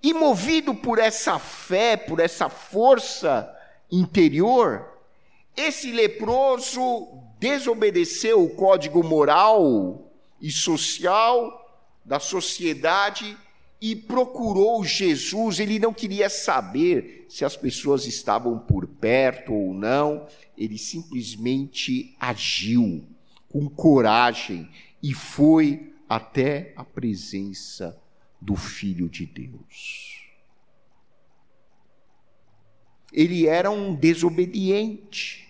E 0.01 0.15
movido 0.15 0.73
por 0.73 0.97
essa 0.97 1.37
fé, 1.37 1.95
por 1.95 2.19
essa 2.19 2.49
força 2.49 3.55
interior, 3.91 4.83
esse 5.55 5.91
leproso 5.91 7.07
desobedeceu 7.37 8.43
o 8.43 8.49
código 8.49 9.03
moral 9.03 10.11
e 10.41 10.49
social 10.49 11.79
da 12.03 12.19
sociedade 12.19 13.37
e 13.79 13.95
procurou 13.95 14.83
Jesus. 14.83 15.59
Ele 15.59 15.77
não 15.77 15.93
queria 15.93 16.31
saber 16.31 17.27
se 17.29 17.45
as 17.45 17.55
pessoas 17.55 18.07
estavam 18.07 18.57
por 18.57 18.87
perto 18.87 19.53
ou 19.53 19.71
não, 19.71 20.25
ele 20.57 20.79
simplesmente 20.79 22.15
agiu 22.19 23.05
com 23.49 23.67
coragem 23.67 24.69
e 25.01 25.13
foi 25.13 25.93
até 26.07 26.73
a 26.75 26.83
presença 26.83 27.99
do 28.39 28.55
Filho 28.55 29.09
de 29.09 29.25
Deus. 29.25 30.19
Ele 33.11 33.47
era 33.47 33.71
um 33.71 33.95
desobediente, 33.95 35.47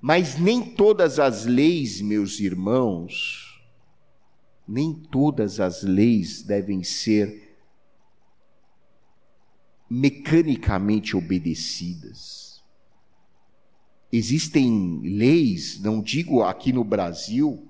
mas 0.00 0.38
nem 0.38 0.74
todas 0.74 1.18
as 1.18 1.44
leis, 1.44 2.00
meus 2.00 2.40
irmãos, 2.40 3.62
nem 4.66 4.94
todas 4.94 5.60
as 5.60 5.82
leis 5.82 6.42
devem 6.42 6.82
ser 6.82 7.50
mecanicamente 9.90 11.16
obedecidas. 11.16 12.49
Existem 14.12 15.00
leis, 15.04 15.80
não 15.80 16.02
digo 16.02 16.42
aqui 16.42 16.72
no 16.72 16.82
Brasil, 16.82 17.68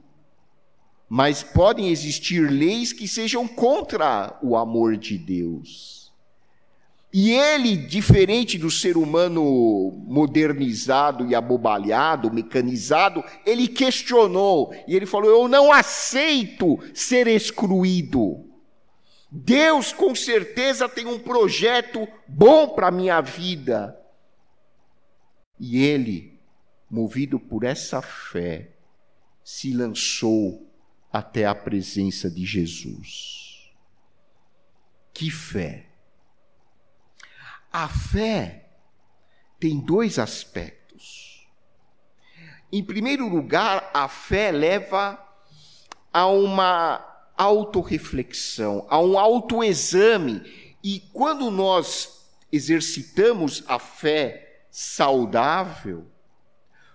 mas 1.09 1.42
podem 1.42 1.88
existir 1.88 2.50
leis 2.50 2.92
que 2.92 3.07
sejam 3.07 3.46
contra 3.46 4.38
o 4.42 4.57
amor 4.57 4.96
de 4.96 5.18
Deus. 5.18 6.00
E 7.12 7.33
ele, 7.33 7.76
diferente 7.76 8.57
do 8.57 8.70
ser 8.70 8.96
humano 8.96 9.42
modernizado 10.07 11.26
e 11.29 11.35
abobalhado, 11.35 12.33
mecanizado, 12.33 13.24
ele 13.44 13.66
questionou 13.66 14.72
e 14.87 14.94
ele 14.94 15.07
falou: 15.07 15.29
Eu 15.29 15.48
não 15.48 15.72
aceito 15.72 16.79
ser 16.94 17.26
excluído. 17.26 18.44
Deus 19.31 19.92
com 19.92 20.14
certeza 20.14 20.88
tem 20.88 21.07
um 21.07 21.18
projeto 21.18 22.07
bom 22.29 22.68
para 22.68 22.88
a 22.88 22.92
minha 22.92 23.20
vida. 23.20 23.96
E 25.59 25.83
ele, 25.83 26.30
movido 26.90 27.38
por 27.38 27.62
essa 27.62 28.03
fé, 28.03 28.70
se 29.44 29.72
lançou 29.72 30.70
até 31.12 31.46
a 31.46 31.55
presença 31.55 32.31
de 32.31 32.44
Jesus. 32.44 33.70
Que 35.12 35.31
fé! 35.31 35.87
A 37.72 37.88
fé 37.88 38.70
tem 39.61 39.79
dois 39.79 40.18
aspectos. 40.18 41.46
Em 42.72 42.83
primeiro 42.83 43.29
lugar, 43.29 43.90
a 43.94 44.09
fé 44.09 44.50
leva 44.50 45.18
a 46.12 46.26
uma 46.26 47.07
autorreflexão, 47.37 48.87
a 48.88 49.00
um 49.00 49.18
autoexame. 49.18 50.42
E 50.83 51.00
quando 51.12 51.50
nós 51.50 52.29
exercitamos 52.50 53.62
a 53.66 53.79
fé 53.79 54.64
saudável, 54.70 56.10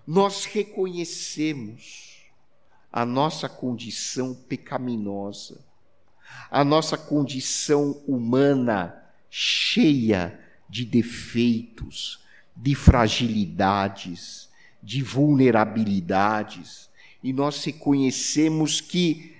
nós 0.05 0.45
reconhecemos 0.45 2.15
a 2.91 3.05
nossa 3.05 3.49
condição 3.49 4.33
pecaminosa, 4.33 5.65
a 6.49 6.63
nossa 6.63 6.97
condição 6.97 8.03
humana 8.07 9.03
cheia 9.29 10.39
de 10.69 10.85
defeitos, 10.85 12.19
de 12.55 12.73
fragilidades, 12.75 14.49
de 14.81 15.01
vulnerabilidades, 15.01 16.89
e 17.23 17.33
nós 17.33 17.63
reconhecemos 17.63 18.79
que 18.79 19.35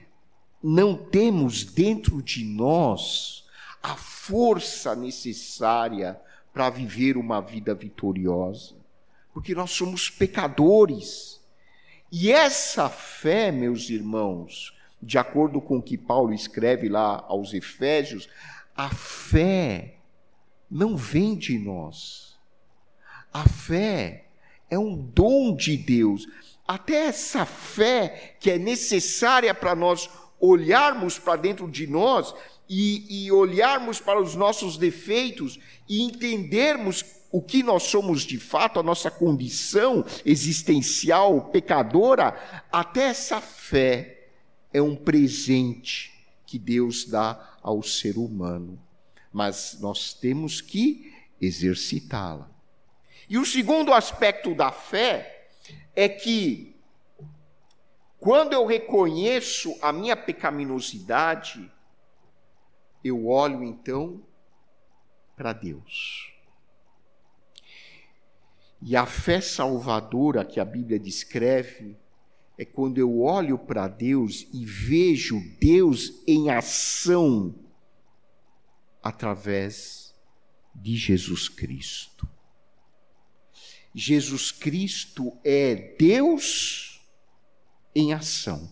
não 0.62 0.95
temos 0.95 1.63
dentro 1.63 2.21
de 2.21 2.43
nós 2.43 3.45
a 3.82 3.95
força 3.95 4.95
necessária 4.95 6.19
para 6.51 6.69
viver 6.69 7.17
uma 7.17 7.39
vida 7.39 7.75
vitoriosa, 7.75 8.75
porque 9.36 9.54
nós 9.54 9.71
somos 9.71 10.10
pecadores. 10.10 11.41
E 12.10 12.32
essa 12.32 12.88
fé, 12.88 13.52
meus 13.52 13.89
irmãos, 13.89 14.74
de 15.04 15.17
acordo 15.17 15.60
com 15.60 15.80
o 15.80 15.84
que 15.84 15.98
Paulo 15.98 16.34
escreve 16.34 16.88
lá 16.88 17.21
aos 17.28 17.54
Efésios, 17.54 18.30
a 18.74 18.89
fé 18.89 19.98
não 20.71 20.95
vem 20.95 21.36
de 21.36 21.60
nós. 21.60 22.39
A 23.34 23.45
fé 23.45 24.30
é 24.69 24.80
um 24.80 24.95
dom 24.95 25.54
de 25.54 25.76
Deus. 25.76 26.26
Até 26.65 27.08
essa 27.08 27.45
fé 27.45 28.38
que 28.39 28.50
é 28.50 28.58
necessária 28.58 29.54
para 29.54 29.76
nós 29.76 30.10
olharmos 30.39 31.19
para 31.19 31.36
dentro 31.36 31.69
de 31.69 31.88
nós 31.88 32.34
e, 32.69 33.26
e 33.26 33.32
olharmos 33.34 34.00
para 34.00 34.21
os 34.21 34.34
nossos 34.34 34.78
defeitos 34.78 35.60
e 35.89 36.04
entendermos 36.04 37.04
o 37.31 37.41
que 37.41 37.63
nós 37.63 37.83
somos 37.83 38.23
de 38.23 38.39
fato, 38.39 38.79
a 38.79 38.83
nossa 38.83 39.11
condição 39.11 40.05
existencial 40.25 41.49
pecadora, 41.49 42.65
até 42.71 43.07
essa 43.07 43.41
fé 43.41 44.29
é 44.73 44.81
um 44.81 44.95
presente 44.95 46.13
que 46.45 46.59
Deus 46.59 47.05
dá 47.05 47.57
ao 47.61 47.81
ser 47.81 48.17
humano. 48.17 48.79
Mas 49.31 49.77
nós 49.81 50.13
temos 50.13 50.61
que 50.61 51.13
exercitá-la. 51.41 52.49
E 53.27 53.38
o 53.38 53.45
segundo 53.45 53.91
aspecto 53.91 54.53
da 54.53 54.71
fé 54.71 55.49
é 55.95 56.07
que, 56.07 56.75
quando 58.19 58.53
eu 58.53 58.65
reconheço 58.65 59.75
a 59.81 59.91
minha 59.91 60.15
pecaminosidade, 60.15 61.71
eu 63.03 63.27
olho 63.27 63.63
então 63.63 64.21
para 65.35 65.53
Deus. 65.53 66.35
E 68.86 68.95
a 68.95 69.08
fé 69.08 69.41
salvadora 69.41 70.45
que 70.45 70.60
a 70.60 70.63
Bíblia 70.63 71.00
descreve 71.00 71.98
é 72.56 72.63
quando 72.63 73.00
eu 73.00 73.19
olho 73.19 73.58
para 73.58 73.88
Deus 73.88 74.48
e 74.54 74.63
vejo 74.63 75.41
Deus 75.60 76.21
em 76.28 76.52
ação 76.52 77.56
através 79.02 80.13
de 80.76 80.95
Jesus 80.95 81.50
Cristo. 81.50 82.30
Jesus 83.91 84.52
Cristo 84.52 85.36
é 85.43 85.95
Deus 85.98 87.02
em 87.95 88.13
ação 88.13 88.71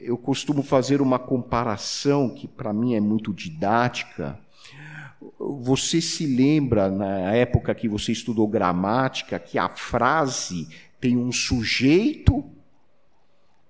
eu 0.00 0.16
costumo 0.16 0.62
fazer 0.62 1.00
uma 1.00 1.18
comparação 1.18 2.34
que 2.34 2.48
para 2.48 2.72
mim 2.72 2.94
é 2.94 3.00
muito 3.00 3.32
didática, 3.32 4.38
Você 5.38 6.00
se 6.00 6.26
lembra, 6.26 6.90
na 6.90 7.34
época 7.34 7.74
que 7.74 7.88
você 7.88 8.12
estudou 8.12 8.48
gramática, 8.48 9.38
que 9.38 9.58
a 9.58 9.68
frase 9.68 10.68
tem 11.00 11.16
um 11.16 11.30
sujeito, 11.30 12.44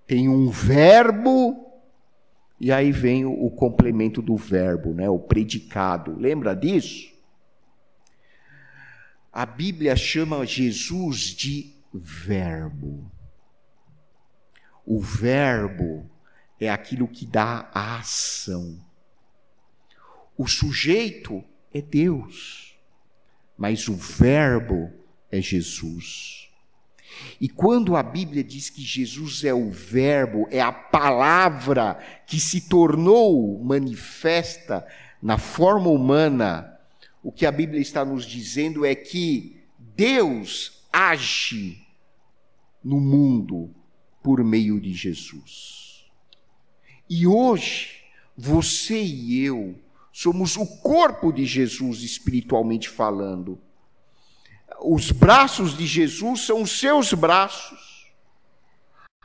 tem 0.07 0.29
um 0.29 0.49
verbo, 0.49 1.67
e 2.61 2.71
aí 2.71 2.93
vem 2.93 3.25
o, 3.25 3.51
complemento 3.51 4.21
do 4.21 4.37
verbo, 4.37 4.93
né? 4.93 5.09
o 5.09 5.19
predicado. 5.19 6.15
Lembra 6.17 6.55
disso? 6.55 7.11
A 9.33 9.47
Bíblia 9.47 9.97
chama 9.97 10.45
Jesus 10.45 11.35
de 11.35 11.73
Verbo. 11.93 13.11
O 14.85 15.01
Verbo 15.01 16.11
é 16.61 16.69
aquilo 16.69 17.09
que 17.09 17.25
dá 17.25 17.71
a 17.73 17.99
ação. 17.99 18.79
O 20.41 20.47
sujeito 20.47 21.45
é 21.71 21.83
Deus, 21.83 22.75
mas 23.59 23.89
o 23.89 23.95
Verbo 23.95 24.91
é 25.31 25.39
Jesus. 25.39 26.49
E 27.39 27.47
quando 27.47 27.95
a 27.95 28.03
Bíblia 28.03 28.43
diz 28.43 28.71
que 28.71 28.81
Jesus 28.81 29.45
é 29.45 29.53
o 29.53 29.71
Verbo, 29.71 30.49
é 30.51 30.59
a 30.59 30.73
palavra 30.73 32.03
que 32.27 32.41
se 32.41 32.63
tornou 32.71 33.63
manifesta 33.63 34.89
na 35.21 35.37
forma 35.37 35.91
humana, 35.91 36.75
o 37.23 37.31
que 37.31 37.45
a 37.45 37.53
Bíblia 37.53 37.83
está 37.83 38.03
nos 38.03 38.25
dizendo 38.25 38.87
é 38.87 38.95
que 38.95 39.63
Deus 39.79 40.87
age 40.91 41.87
no 42.83 42.99
mundo 42.99 43.75
por 44.23 44.43
meio 44.43 44.81
de 44.81 44.95
Jesus. 44.95 46.07
E 47.11 47.27
hoje, 47.27 47.91
você 48.35 49.03
e 49.03 49.45
eu 49.45 49.79
somos 50.21 50.55
o 50.55 50.67
corpo 50.67 51.33
de 51.33 51.47
Jesus 51.47 52.03
espiritualmente 52.03 52.91
falando. 52.91 53.59
Os 54.83 55.11
braços 55.11 55.75
de 55.75 55.87
Jesus 55.87 56.43
são 56.43 56.61
os 56.61 56.79
seus 56.79 57.15
braços. 57.15 58.13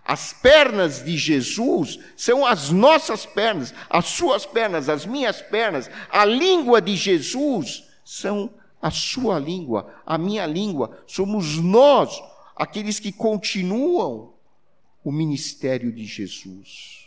As 0.06 0.32
pernas 0.32 1.04
de 1.04 1.18
Jesus 1.18 2.00
são 2.16 2.46
as 2.46 2.70
nossas 2.70 3.26
pernas, 3.26 3.74
as 3.90 4.06
suas 4.06 4.46
pernas, 4.46 4.88
as 4.88 5.06
minhas 5.06 5.42
pernas. 5.42 5.90
A 6.10 6.24
língua 6.24 6.82
de 6.82 6.96
Jesus 6.96 7.84
são 8.06 8.54
a 8.82 8.90
sua 8.90 9.38
língua, 9.38 9.94
a 10.06 10.18
minha 10.18 10.46
língua. 10.46 11.04
Somos 11.06 11.58
nós, 11.58 12.18
aqueles 12.56 13.02
que 13.02 13.12
continuam 13.12 14.34
o 15.04 15.12
ministério 15.12 15.92
de 15.92 16.06
Jesus. 16.06 17.05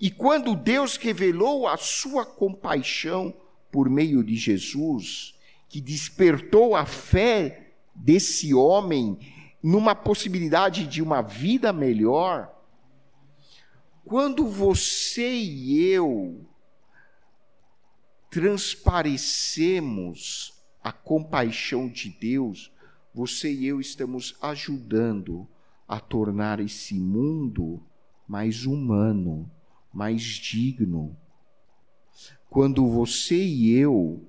E 0.00 0.10
quando 0.10 0.54
Deus 0.54 0.96
revelou 0.96 1.66
a 1.66 1.76
sua 1.76 2.24
compaixão 2.24 3.34
por 3.70 3.90
meio 3.90 4.22
de 4.22 4.36
Jesus, 4.36 5.34
que 5.68 5.80
despertou 5.80 6.76
a 6.76 6.86
fé 6.86 7.72
desse 7.94 8.54
homem 8.54 9.18
numa 9.62 9.94
possibilidade 9.94 10.86
de 10.86 11.02
uma 11.02 11.20
vida 11.20 11.70
melhor, 11.72 12.54
quando 14.04 14.46
você 14.46 15.34
e 15.34 15.82
eu 15.82 16.46
transparecemos 18.30 20.54
a 20.82 20.92
compaixão 20.92 21.88
de 21.88 22.08
Deus, 22.08 22.72
você 23.12 23.52
e 23.52 23.66
eu 23.66 23.80
estamos 23.80 24.36
ajudando 24.40 25.46
a 25.86 25.98
tornar 25.98 26.60
esse 26.60 26.94
mundo 26.94 27.82
mais 28.26 28.64
humano, 28.64 29.50
mais 29.98 30.22
digno. 30.22 31.18
Quando 32.48 32.86
você 32.86 33.34
e 33.34 33.72
eu 33.72 34.24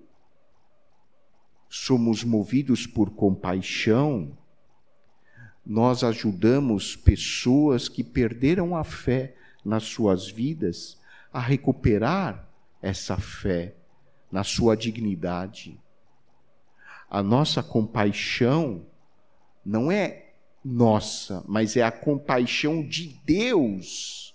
somos 1.69 2.23
movidos 2.23 2.87
por 2.87 3.11
compaixão, 3.11 4.35
nós 5.63 6.03
ajudamos 6.03 6.95
pessoas 6.95 7.87
que 7.87 8.03
perderam 8.03 8.75
a 8.75 8.83
fé 8.83 9.35
nas 9.63 9.83
suas 9.83 10.27
vidas 10.27 10.99
a 11.31 11.39
recuperar 11.39 12.49
essa 12.81 13.15
fé 13.15 13.75
na 14.31 14.43
sua 14.43 14.75
dignidade. 14.75 15.79
A 17.07 17.21
nossa 17.21 17.61
compaixão 17.61 18.87
não 19.63 19.91
é 19.91 20.31
nossa, 20.65 21.45
mas 21.47 21.77
é 21.77 21.83
a 21.83 21.91
compaixão 21.91 22.83
de 22.83 23.19
Deus 23.23 24.29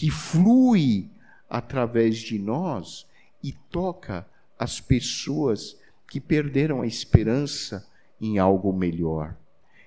que 0.00 0.10
flui 0.10 1.10
através 1.46 2.16
de 2.16 2.38
nós 2.38 3.06
e 3.42 3.52
toca 3.52 4.26
as 4.58 4.80
pessoas 4.80 5.76
que 6.08 6.18
perderam 6.18 6.80
a 6.80 6.86
esperança 6.86 7.86
em 8.18 8.38
algo 8.38 8.72
melhor. 8.72 9.36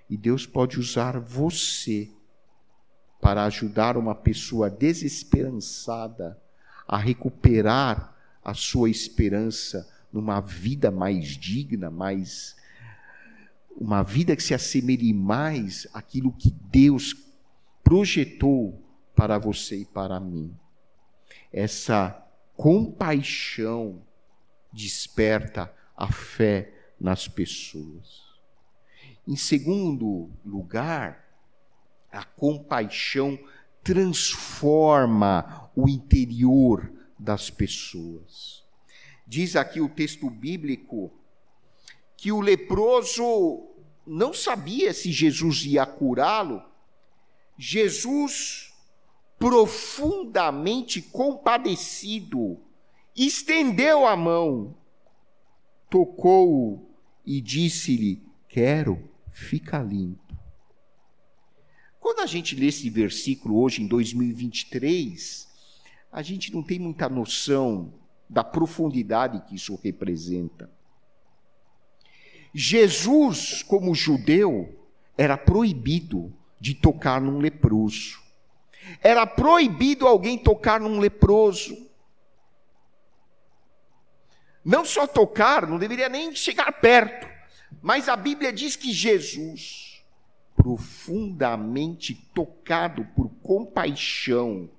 E 0.08 0.16
Deus 0.16 0.46
pode 0.46 0.80
usar 0.80 1.20
você 1.20 2.12
para 3.20 3.44
ajudar 3.46 3.98
uma 3.98 4.14
pessoa 4.14 4.70
desesperançada 4.70 6.40
a 6.88 6.96
recuperar 6.96 8.16
a 8.46 8.54
sua 8.54 8.92
esperança 8.92 9.90
numa 10.12 10.40
vida 10.42 10.92
mais 10.92 11.30
digna, 11.30 11.90
mais 11.90 12.56
uma 13.76 14.04
vida 14.04 14.36
que 14.36 14.44
se 14.44 14.54
assemelhe 14.54 15.12
mais 15.12 15.88
àquilo 15.92 16.32
que 16.32 16.52
Deus 16.70 17.16
projetou 17.84 18.83
para 19.24 19.38
você 19.38 19.78
e 19.78 19.86
para 19.86 20.20
mim. 20.20 20.54
Essa 21.50 22.28
compaixão 22.58 24.02
desperta 24.70 25.74
a 25.96 26.12
fé 26.12 26.74
nas 27.00 27.26
pessoas. 27.26 28.22
Em 29.26 29.38
segundo 29.38 30.30
lugar, 30.46 31.24
a 32.12 32.26
compaixão 32.26 33.40
transforma 33.82 35.72
o 35.74 35.88
interior 35.88 36.92
das 37.18 37.50
pessoas. 37.50 38.62
Diz 39.26 39.56
aqui 39.56 39.80
o 39.80 39.88
texto 39.88 40.30
bíblico 40.30 41.14
que 42.18 42.30
o 42.30 42.42
leproso 42.42 43.70
não 44.06 44.34
sabia 44.34 44.94
se 44.94 45.14
Jesus 45.14 45.64
ia 45.64 45.86
curá-lo. 45.86 46.62
Jesus, 47.58 48.73
profundamente 49.44 51.02
compadecido, 51.02 52.62
estendeu 53.14 54.08
a 54.08 54.16
mão 54.16 54.74
tocou-o 55.94 56.90
e 57.24 57.42
disse-lhe: 57.42 58.24
Quero, 58.48 59.12
fica 59.32 59.80
limpo. 59.80 60.34
Quando 62.00 62.22
a 62.22 62.26
gente 62.26 62.56
lê 62.56 62.68
esse 62.68 62.90
versículo 62.90 63.62
hoje, 63.62 63.84
em 63.84 63.88
2023, 63.88 65.48
a 66.10 66.22
gente 66.24 66.52
não 66.52 66.64
tem 66.64 66.80
muita 66.80 67.08
noção 67.08 67.94
da 68.28 68.44
profundidade 68.46 69.44
que 69.46 69.56
isso 69.56 69.78
representa. 69.84 70.72
Jesus, 72.56 73.62
como 73.62 73.94
judeu, 73.94 74.88
era 75.18 75.38
proibido 75.38 76.34
de 76.60 76.74
tocar 76.74 77.20
num 77.20 77.40
leproso. 77.40 78.23
Era 79.02 79.26
proibido 79.26 80.08
alguém 80.08 80.38
tocar 80.38 80.80
num 80.80 81.00
leproso. 81.00 81.90
Não 84.64 84.86
só 84.86 85.06
tocar, 85.06 85.68
não 85.68 85.78
deveria 85.78 86.08
nem 86.08 86.34
chegar 86.36 86.72
perto. 86.74 87.28
Mas 87.82 88.08
a 88.08 88.16
Bíblia 88.16 88.54
diz 88.54 88.76
que 88.76 88.94
Jesus, 88.94 90.04
profundamente 90.56 92.16
tocado 92.34 93.06
por 93.16 93.30
compaixão, 93.42 94.70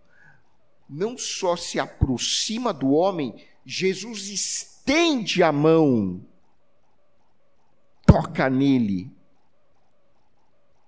não 0.89 1.19
só 1.19 1.57
se 1.57 1.79
aproxima 1.79 2.73
do 2.73 2.93
homem, 2.93 3.35
Jesus 3.65 4.29
estende 4.29 5.43
a 5.43 5.51
mão, 5.51 6.25
toca 8.07 8.49
nele 8.49 9.11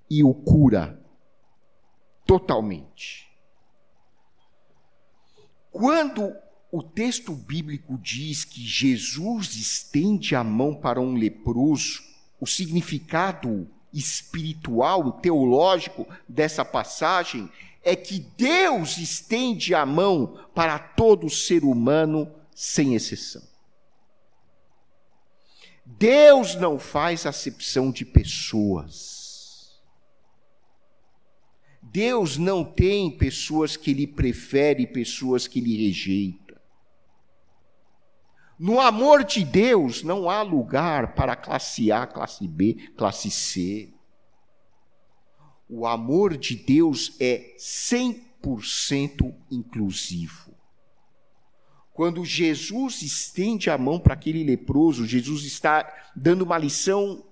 e 0.09 0.23
o 0.23 0.33
cura 0.33 1.06
totalmente. 2.39 3.27
Quando 5.71 6.37
o 6.71 6.83
texto 6.83 7.33
bíblico 7.33 7.99
diz 7.99 8.45
que 8.45 8.61
Jesus 8.61 9.57
estende 9.57 10.37
a 10.37 10.45
mão 10.45 10.75
para 10.75 11.01
um 11.01 11.15
leproso, 11.15 12.03
o 12.39 12.47
significado 12.47 13.67
espiritual, 13.93 15.13
teológico 15.13 16.07
dessa 16.29 16.63
passagem 16.63 17.51
é 17.83 17.97
que 17.97 18.19
Deus 18.37 18.99
estende 18.99 19.75
a 19.75 19.87
mão 19.87 20.39
para 20.55 20.79
todo 20.79 21.31
ser 21.31 21.65
humano 21.65 22.31
sem 22.55 22.95
exceção. 22.95 23.43
Deus 25.87 26.55
não 26.57 26.79
faz 26.79 27.25
acepção 27.25 27.91
de 27.91 28.05
pessoas. 28.05 29.26
Deus 31.97 32.37
não 32.37 32.63
tem 32.63 33.11
pessoas 33.11 33.75
que 33.75 33.91
ele 33.91 34.07
prefere 34.07 34.83
e 34.83 34.87
pessoas 34.87 35.49
que 35.49 35.61
ele 35.61 35.87
rejeita. 35.87 36.61
No 38.59 38.79
amor 38.79 39.25
de 39.25 39.43
Deus 39.43 40.03
não 40.03 40.29
há 40.29 40.43
lugar 40.43 41.15
para 41.15 41.35
classe 41.35 41.91
A, 41.91 42.07
classe 42.07 42.47
B, 42.47 42.75
classe 42.99 43.31
C. 43.31 43.95
O 45.67 45.87
amor 45.87 46.37
de 46.37 46.55
Deus 46.55 47.17
é 47.19 47.57
100% 47.59 49.35
inclusivo. 49.51 50.55
Quando 51.95 52.27
Jesus 52.27 53.01
estende 53.01 53.71
a 53.71 53.79
mão 53.79 53.99
para 53.99 54.13
aquele 54.13 54.45
leproso, 54.45 55.07
Jesus 55.07 55.45
está 55.45 55.91
dando 56.15 56.43
uma 56.43 56.59
lição 56.59 57.25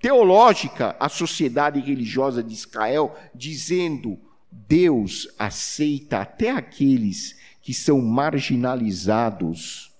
teológica 0.00 0.96
à 0.98 1.08
sociedade 1.08 1.78
religiosa 1.78 2.42
de 2.42 2.54
Israel, 2.54 3.14
dizendo: 3.34 4.18
Deus 4.50 5.28
aceita 5.38 6.20
até 6.20 6.50
aqueles 6.50 7.38
que 7.62 7.72
são 7.74 8.00
marginalizados 8.00 9.94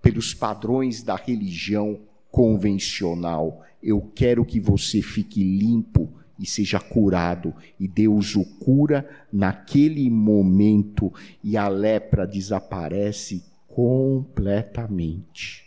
pelos 0.00 0.34
padrões 0.34 1.02
da 1.02 1.16
religião 1.16 1.98
convencional. 2.30 3.64
Eu 3.82 4.00
quero 4.14 4.44
que 4.44 4.60
você 4.60 5.00
fique 5.00 5.42
limpo 5.42 6.12
e 6.38 6.46
seja 6.46 6.78
curado. 6.78 7.54
E 7.80 7.88
Deus 7.88 8.36
o 8.36 8.44
cura 8.44 9.08
naquele 9.32 10.10
momento 10.10 11.12
e 11.42 11.56
a 11.56 11.68
lepra 11.68 12.26
desaparece 12.26 13.42
completamente. 13.66 15.63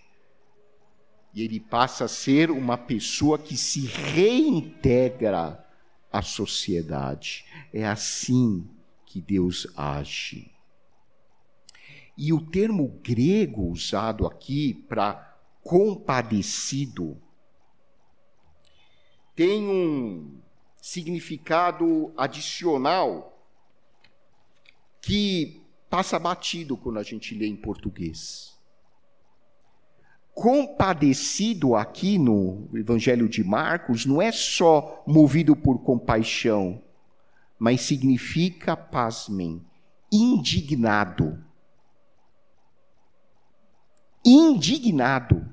E 1.38 1.43
ele 1.43 1.60
passa 1.60 2.06
a 2.06 2.08
ser 2.08 2.50
uma 2.50 2.80
pessoa 2.80 3.38
que 3.38 3.56
se 3.56 3.86
reintegra 3.86 5.63
à 6.12 6.19
sociedade. 6.23 7.45
É 7.71 7.86
assim 7.86 8.67
que 9.06 9.21
Deus 9.21 9.67
age. 9.78 10.52
E 12.17 12.34
o 12.34 12.41
termo 12.41 12.88
grego 13.04 13.67
usado 13.69 14.26
aqui 14.26 14.73
para 14.89 15.38
compadecido 15.62 17.21
tem 19.36 19.63
um 19.63 20.41
significado 20.82 22.12
adicional 22.17 23.47
que 25.00 25.62
passa 25.88 26.17
batido 26.17 26.76
quando 26.76 26.97
a 26.97 27.04
gente 27.04 27.36
lê 27.36 27.45
em 27.45 27.56
português. 27.56 28.57
Compadecido 30.38 31.76
aqui 31.76 32.19
no 32.19 32.69
Evangelho 32.76 33.28
de 33.28 33.43
Marcos 33.43 34.06
não 34.06 34.21
é 34.21 34.32
só 34.32 35.04
movido 35.08 35.56
por 35.56 35.80
compaixão, 35.80 36.80
mas 37.58 37.82
significa, 37.82 38.78
pasmem, 38.78 39.65
indignado 40.12 41.43
indignado. 44.28 45.50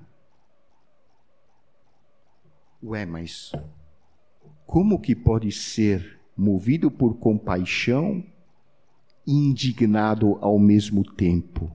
Ué, 2.83 3.07
mas 3.07 3.53
como 4.67 5.01
que 5.01 5.15
pode 5.15 5.53
ser 5.53 6.21
movido 6.37 6.91
por 6.91 7.15
compaixão 7.19 8.25
e 9.25 9.33
indignado 9.33 10.37
ao 10.41 10.59
mesmo 10.59 11.05
tempo? 11.05 11.71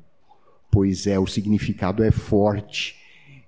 Pois 0.72 1.08
é, 1.08 1.18
o 1.20 1.28
significado 1.28 2.04
é 2.04 2.12
forte. 2.12 2.96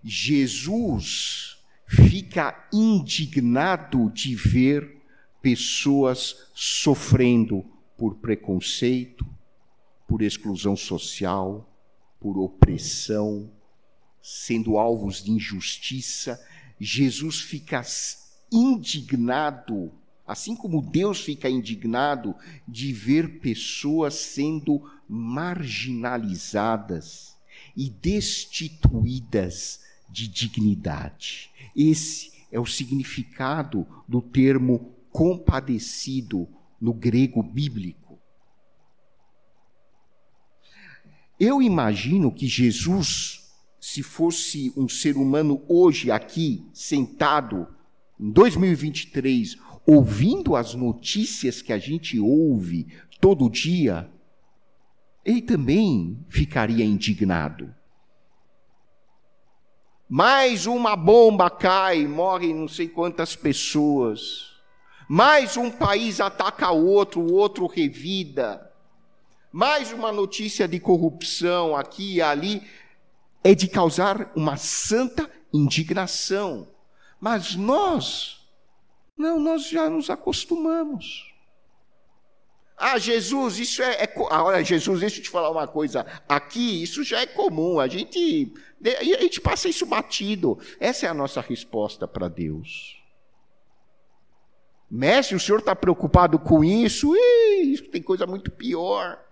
Jesus 0.03 1.57
fica 1.85 2.67
indignado 2.73 4.09
de 4.11 4.35
ver 4.35 5.01
pessoas 5.41 6.49
sofrendo 6.53 7.65
por 7.97 8.15
preconceito, 8.15 9.25
por 10.07 10.21
exclusão 10.21 10.75
social, 10.75 11.67
por 12.19 12.37
opressão, 12.37 13.51
sendo 14.21 14.77
alvos 14.77 15.23
de 15.23 15.31
injustiça, 15.31 16.39
Jesus 16.79 17.41
fica 17.41 17.81
indignado, 18.51 19.91
assim 20.31 20.55
como 20.55 20.81
Deus 20.81 21.19
fica 21.19 21.49
indignado 21.49 22.33
de 22.65 22.93
ver 22.93 23.41
pessoas 23.41 24.13
sendo 24.13 24.81
marginalizadas 25.09 27.35
e 27.75 27.89
destituídas 27.89 29.81
de 30.09 30.29
dignidade. 30.29 31.51
Esse 31.75 32.31
é 32.49 32.57
o 32.57 32.65
significado 32.65 33.85
do 34.07 34.21
termo 34.21 34.95
compadecido 35.11 36.47
no 36.79 36.93
grego 36.93 37.43
bíblico. 37.43 38.17
Eu 41.37 41.61
imagino 41.61 42.31
que 42.31 42.47
Jesus, 42.47 43.51
se 43.81 44.01
fosse 44.01 44.71
um 44.77 44.87
ser 44.87 45.17
humano 45.17 45.61
hoje 45.67 46.09
aqui, 46.09 46.65
sentado, 46.73 47.67
em 48.17 48.31
2023, 48.31 49.57
ouvindo 49.85 50.55
as 50.55 50.73
notícias 50.73 51.61
que 51.61 51.73
a 51.73 51.77
gente 51.77 52.19
ouve 52.19 52.87
todo 53.19 53.49
dia, 53.49 54.09
ele 55.23 55.41
também 55.41 56.25
ficaria 56.29 56.83
indignado. 56.83 57.73
Mais 60.09 60.65
uma 60.65 60.95
bomba 60.95 61.49
cai, 61.49 62.05
morrem 62.05 62.53
não 62.53 62.67
sei 62.67 62.87
quantas 62.87 63.35
pessoas. 63.35 64.51
Mais 65.07 65.57
um 65.57 65.69
país 65.69 66.19
ataca 66.19 66.71
outro, 66.71 67.21
o 67.21 67.33
outro 67.33 67.65
revida 67.67 68.71
mais 69.51 69.91
uma 69.91 70.11
notícia 70.13 70.65
de 70.65 70.79
corrupção 70.79 71.75
aqui 71.75 72.15
e 72.15 72.21
ali, 72.21 72.65
é 73.43 73.53
de 73.53 73.67
causar 73.67 74.31
uma 74.33 74.55
santa 74.55 75.29
indignação. 75.53 76.67
Mas 77.19 77.55
nós, 77.55 78.40
não, 79.17 79.39
nós 79.39 79.67
já 79.67 79.89
nos 79.89 80.09
acostumamos. 80.09 81.31
Ah, 82.77 82.97
Jesus, 82.97 83.59
isso 83.59 83.83
é. 83.83 84.03
é 84.03 84.13
olha, 84.17 84.63
Jesus, 84.63 85.01
deixa 85.01 85.19
eu 85.19 85.23
te 85.23 85.29
falar 85.29 85.51
uma 85.51 85.67
coisa. 85.67 86.05
Aqui, 86.27 86.81
isso 86.81 87.03
já 87.03 87.21
é 87.21 87.27
comum. 87.27 87.79
A 87.79 87.87
gente, 87.87 88.51
a 88.83 89.03
gente 89.03 89.39
passa 89.39 89.69
isso 89.69 89.85
batido. 89.85 90.57
Essa 90.79 91.05
é 91.05 91.09
a 91.09 91.13
nossa 91.13 91.41
resposta 91.41 92.07
para 92.07 92.27
Deus. 92.27 92.99
Mestre, 94.89 95.35
o 95.35 95.39
senhor 95.39 95.59
está 95.59 95.75
preocupado 95.75 96.39
com 96.39 96.63
isso? 96.63 97.15
Ih, 97.15 97.71
isso 97.71 97.87
tem 97.89 98.01
coisa 98.01 98.25
muito 98.25 98.49
pior 98.49 99.23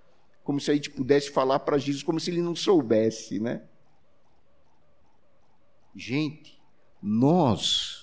como 0.49 0.59
se 0.59 0.71
a 0.71 0.73
gente 0.73 0.89
pudesse 0.89 1.29
falar 1.29 1.59
para 1.59 1.77
Jesus 1.77 2.01
como 2.01 2.19
se 2.19 2.31
ele 2.31 2.41
não 2.41 2.55
soubesse, 2.55 3.39
né? 3.39 3.61
Gente, 5.95 6.59
nós 6.99 7.98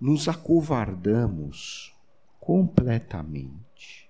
nos 0.00 0.28
acovardamos 0.28 1.94
completamente. 2.40 4.08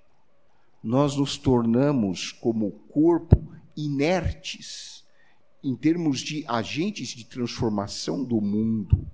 Nós 0.83 1.17
nos 1.17 1.37
tornamos, 1.37 2.31
como 2.31 2.71
corpo, 2.71 3.53
inertes 3.77 5.05
em 5.63 5.75
termos 5.75 6.21
de 6.21 6.45
agentes 6.47 7.09
de 7.09 7.25
transformação 7.25 8.23
do 8.23 8.41
mundo. 8.41 9.07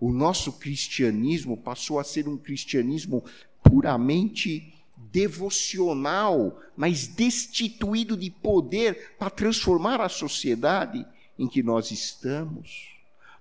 O 0.00 0.12
nosso 0.12 0.52
cristianismo 0.54 1.56
passou 1.56 1.98
a 1.98 2.04
ser 2.04 2.28
um 2.28 2.36
cristianismo 2.36 3.24
puramente 3.62 4.74
devocional, 4.96 6.58
mas 6.76 7.06
destituído 7.06 8.16
de 8.16 8.30
poder 8.30 9.16
para 9.18 9.30
transformar 9.30 10.00
a 10.00 10.08
sociedade 10.08 11.06
em 11.38 11.46
que 11.46 11.62
nós 11.62 11.90
estamos, 11.90 12.88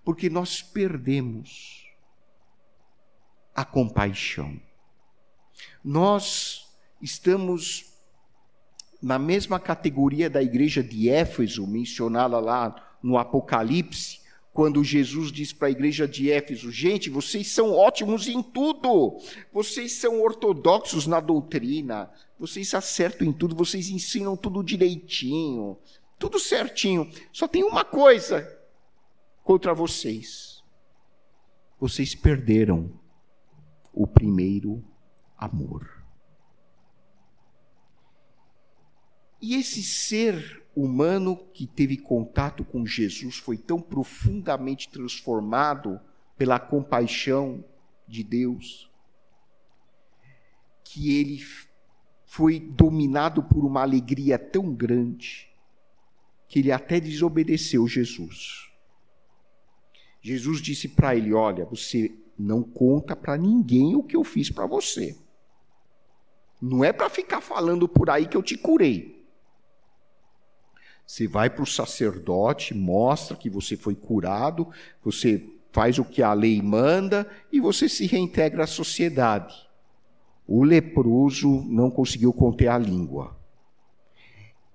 porque 0.03 0.29
nós 0.29 0.61
perdemos 0.61 1.82
a 3.55 3.63
compaixão. 3.63 4.59
Nós 5.83 6.67
estamos 7.01 7.93
na 9.01 9.19
mesma 9.19 9.59
categoria 9.59 10.29
da 10.29 10.41
igreja 10.41 10.81
de 10.81 11.09
Éfeso, 11.09 11.67
mencionada 11.67 12.39
lá 12.39 12.97
no 13.03 13.17
Apocalipse, 13.17 14.21
quando 14.53 14.83
Jesus 14.83 15.31
diz 15.31 15.51
para 15.51 15.67
a 15.67 15.71
igreja 15.71 16.07
de 16.07 16.31
Éfeso: 16.31 16.71
gente, 16.71 17.09
vocês 17.09 17.47
são 17.47 17.71
ótimos 17.71 18.27
em 18.27 18.41
tudo, 18.41 19.19
vocês 19.51 19.93
são 19.93 20.21
ortodoxos 20.21 21.05
na 21.05 21.19
doutrina, 21.19 22.09
vocês 22.39 22.73
acertam 22.73 23.27
em 23.27 23.33
tudo, 23.33 23.55
vocês 23.55 23.89
ensinam 23.89 24.37
tudo 24.37 24.63
direitinho, 24.63 25.77
tudo 26.17 26.39
certinho. 26.39 27.11
Só 27.31 27.47
tem 27.47 27.63
uma 27.63 27.83
coisa 27.83 28.47
contra 29.43 29.73
vocês: 29.73 30.63
vocês 31.79 32.15
perderam 32.15 32.91
o 33.93 34.07
primeiro 34.07 34.83
amor. 35.37 36.03
E 39.41 39.55
esse 39.55 39.83
ser 39.83 40.65
humano 40.75 41.37
que 41.53 41.67
teve 41.67 41.97
contato 41.97 42.65
com 42.65 42.85
Jesus 42.85 43.37
foi 43.37 43.57
tão 43.57 43.79
profundamente 43.79 44.89
transformado 44.89 45.99
pela 46.37 46.59
compaixão 46.59 47.63
de 48.07 48.23
Deus 48.23 48.89
que 50.83 51.15
ele 51.19 51.43
foi 52.25 52.59
dominado 52.59 53.43
por 53.43 53.65
uma 53.65 53.81
alegria 53.81 54.39
tão 54.39 54.73
grande 54.73 55.49
que 56.47 56.59
ele 56.59 56.71
até 56.71 56.99
desobedeceu 56.99 57.87
Jesus. 57.87 58.71
Jesus 60.21 60.61
disse 60.61 60.87
para 60.87 61.15
ele: 61.15 61.33
Olha, 61.33 61.65
você 61.65 62.15
não 62.37 62.63
conta 62.63 63.15
para 63.15 63.37
ninguém 63.37 63.95
o 63.95 64.03
que 64.03 64.15
eu 64.15 64.23
fiz 64.23 64.49
para 64.49 64.65
você. 64.65 65.17
Não 66.61 66.83
é 66.83 66.93
para 66.93 67.09
ficar 67.09 67.41
falando 67.41 67.87
por 67.87 68.09
aí 68.09 68.25
que 68.25 68.37
eu 68.37 68.43
te 68.43 68.57
curei. 68.57 69.23
Você 71.05 71.27
vai 71.27 71.49
para 71.49 71.63
o 71.63 71.67
sacerdote, 71.67 72.73
mostra 72.73 73.35
que 73.35 73.49
você 73.49 73.75
foi 73.75 73.95
curado, 73.95 74.69
você 75.03 75.45
faz 75.71 75.99
o 75.99 76.05
que 76.05 76.21
a 76.21 76.33
lei 76.33 76.61
manda 76.61 77.29
e 77.51 77.59
você 77.59 77.89
se 77.89 78.05
reintegra 78.05 78.63
à 78.63 78.67
sociedade. 78.67 79.67
O 80.47 80.63
leproso 80.63 81.63
não 81.67 81.91
conseguiu 81.91 82.31
conter 82.31 82.67
a 82.67 82.77
língua. 82.77 83.35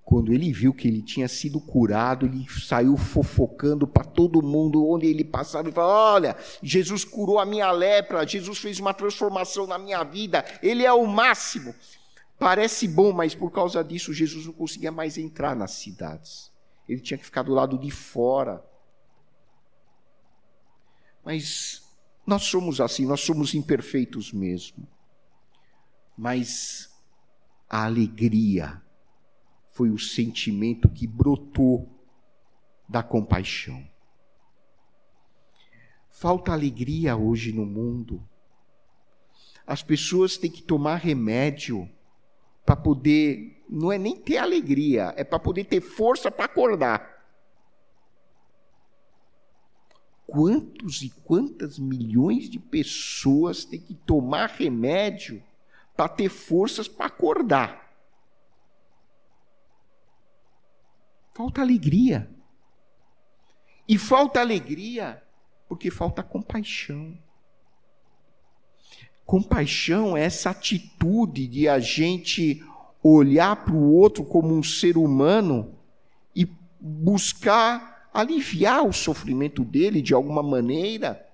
Quando 0.09 0.33
ele 0.33 0.51
viu 0.51 0.73
que 0.73 0.89
ele 0.89 1.03
tinha 1.03 1.29
sido 1.29 1.61
curado, 1.61 2.25
ele 2.25 2.47
saiu 2.49 2.97
fofocando 2.97 3.87
para 3.87 4.03
todo 4.03 4.41
mundo 4.41 4.89
onde 4.89 5.07
ele 5.07 5.23
passava 5.23 5.69
e 5.69 5.73
falou: 5.73 5.91
Olha, 5.91 6.35
Jesus 6.63 7.05
curou 7.05 7.39
a 7.39 7.45
minha 7.45 7.71
lepra, 7.71 8.27
Jesus 8.27 8.57
fez 8.57 8.81
uma 8.81 8.95
transformação 8.95 9.67
na 9.67 9.77
minha 9.77 10.03
vida, 10.03 10.43
ele 10.63 10.83
é 10.83 10.91
o 10.91 11.07
máximo. 11.07 11.75
Parece 12.39 12.89
bom, 12.89 13.13
mas 13.13 13.35
por 13.35 13.53
causa 13.53 13.85
disso, 13.85 14.15
Jesus 14.15 14.47
não 14.47 14.55
conseguia 14.55 14.91
mais 14.91 15.19
entrar 15.19 15.55
nas 15.55 15.73
cidades. 15.73 16.51
Ele 16.89 17.03
tinha 17.03 17.19
que 17.19 17.27
ficar 17.27 17.43
do 17.43 17.53
lado 17.53 17.77
de 17.77 17.91
fora. 17.91 18.65
Mas 21.23 21.83
nós 22.27 22.45
somos 22.45 22.81
assim, 22.81 23.05
nós 23.05 23.21
somos 23.21 23.53
imperfeitos 23.53 24.33
mesmo. 24.33 24.89
Mas 26.17 26.89
a 27.69 27.85
alegria, 27.85 28.81
foi 29.79 29.91
o 29.91 29.99
sentimento 29.99 30.89
que 30.89 31.07
brotou 31.07 31.89
da 32.89 33.01
compaixão. 33.01 33.89
Falta 36.11 36.51
alegria 36.51 37.17
hoje 37.17 37.53
no 37.53 37.65
mundo. 37.65 38.21
As 39.65 39.81
pessoas 39.81 40.37
têm 40.37 40.51
que 40.51 40.63
tomar 40.63 40.97
remédio 40.97 41.89
para 42.67 42.75
poder, 42.75 43.63
não 43.71 43.93
é 43.93 43.99
nem 43.99 44.17
ter 44.17 44.39
alegria, 44.39 45.15
é 45.17 45.23
para 45.23 45.39
poder 45.39 45.63
ter 45.63 45.81
força 45.81 46.29
para 46.29 46.47
acordar. 46.47 47.25
Quantos 50.27 51.03
e 51.03 51.11
quantas 51.23 51.79
milhões 51.79 52.51
de 52.51 52.59
pessoas 52.59 53.65
têm 53.65 53.79
que 53.79 53.95
tomar 53.95 54.49
remédio 54.49 55.41
para 55.97 56.09
ter 56.09 56.29
forças 56.29 56.89
para 56.89 57.07
acordar? 57.07 57.88
Falta 61.39 61.61
alegria. 61.61 62.29
E 63.89 63.97
falta 63.97 64.41
alegria 64.41 65.23
porque 65.69 65.89
falta 65.89 66.21
compaixão. 66.21 67.17
Compaixão 69.25 70.17
é 70.17 70.25
essa 70.25 70.51
atitude 70.51 71.47
de 71.47 71.69
a 71.69 71.79
gente 71.79 72.61
olhar 73.01 73.55
para 73.55 73.73
o 73.73 73.95
outro 73.95 74.25
como 74.25 74.53
um 74.53 74.65
ser 74.65 74.97
humano 74.97 75.77
e 76.35 76.45
buscar 76.81 78.11
aliviar 78.13 78.85
o 78.85 78.93
sofrimento 78.93 79.65
dele 79.65 80.03
de 80.03 80.13
alguma 80.13 80.43
maneira, 80.43 81.25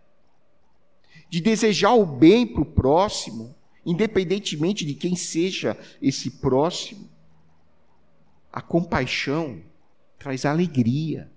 de 1.30 1.40
desejar 1.40 1.94
o 1.94 2.04
bem 2.04 2.46
para 2.46 2.60
o 2.60 2.66
próximo, 2.66 3.54
independentemente 3.86 4.84
de 4.84 4.92
quem 4.92 5.16
seja 5.16 5.78
esse 6.02 6.30
próximo. 6.30 7.08
A 8.52 8.60
compaixão 8.60 9.62
traz 10.24 10.46
alegria. 10.46 11.30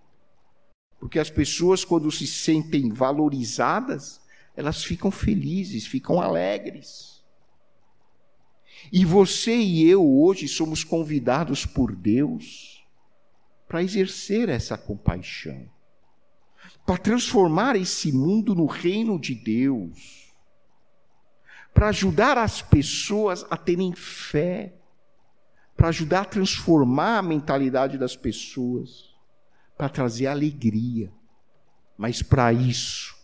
Porque 0.97 1.19
as 1.19 1.29
pessoas, 1.29 1.83
quando 1.83 2.09
se 2.09 2.25
sentem 2.25 2.89
valorizadas, 2.89 4.21
elas 4.55 4.81
ficam 4.81 5.11
felizes, 5.11 5.85
ficam 5.85 6.21
alegres. 6.21 7.21
E 8.89 9.03
você 9.03 9.57
e 9.57 9.85
eu 9.89 10.09
hoje 10.21 10.47
somos 10.47 10.85
convidados 10.85 11.65
por 11.65 11.93
Deus 11.93 12.81
para 13.67 13.83
exercer 13.83 14.47
essa 14.47 14.77
compaixão, 14.77 15.69
para 16.85 16.97
transformar 16.97 17.75
esse 17.75 18.13
mundo 18.13 18.55
no 18.55 18.67
reino 18.67 19.19
de 19.19 19.35
Deus, 19.35 20.33
para 21.73 21.89
ajudar 21.89 22.37
as 22.37 22.61
pessoas 22.61 23.45
a 23.49 23.57
terem 23.57 23.93
fé, 23.93 24.76
para 25.77 25.89
ajudar 25.89 26.21
a 26.21 26.25
transformar 26.25 27.19
a 27.19 27.21
mentalidade 27.21 27.99
das 27.99 28.15
pessoas, 28.15 29.15
para 29.77 29.87
trazer 29.87 30.25
alegria. 30.25 31.13
Mas 31.95 32.23
para 32.23 32.51
isso, 32.51 33.15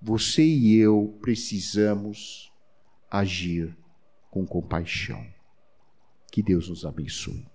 você 0.00 0.42
e 0.42 0.76
eu 0.76 1.18
precisamos 1.20 2.50
agir 3.10 3.76
com 4.30 4.46
compaixão. 4.46 5.24
Que 6.32 6.42
Deus 6.42 6.68
nos 6.68 6.86
abençoe. 6.86 7.46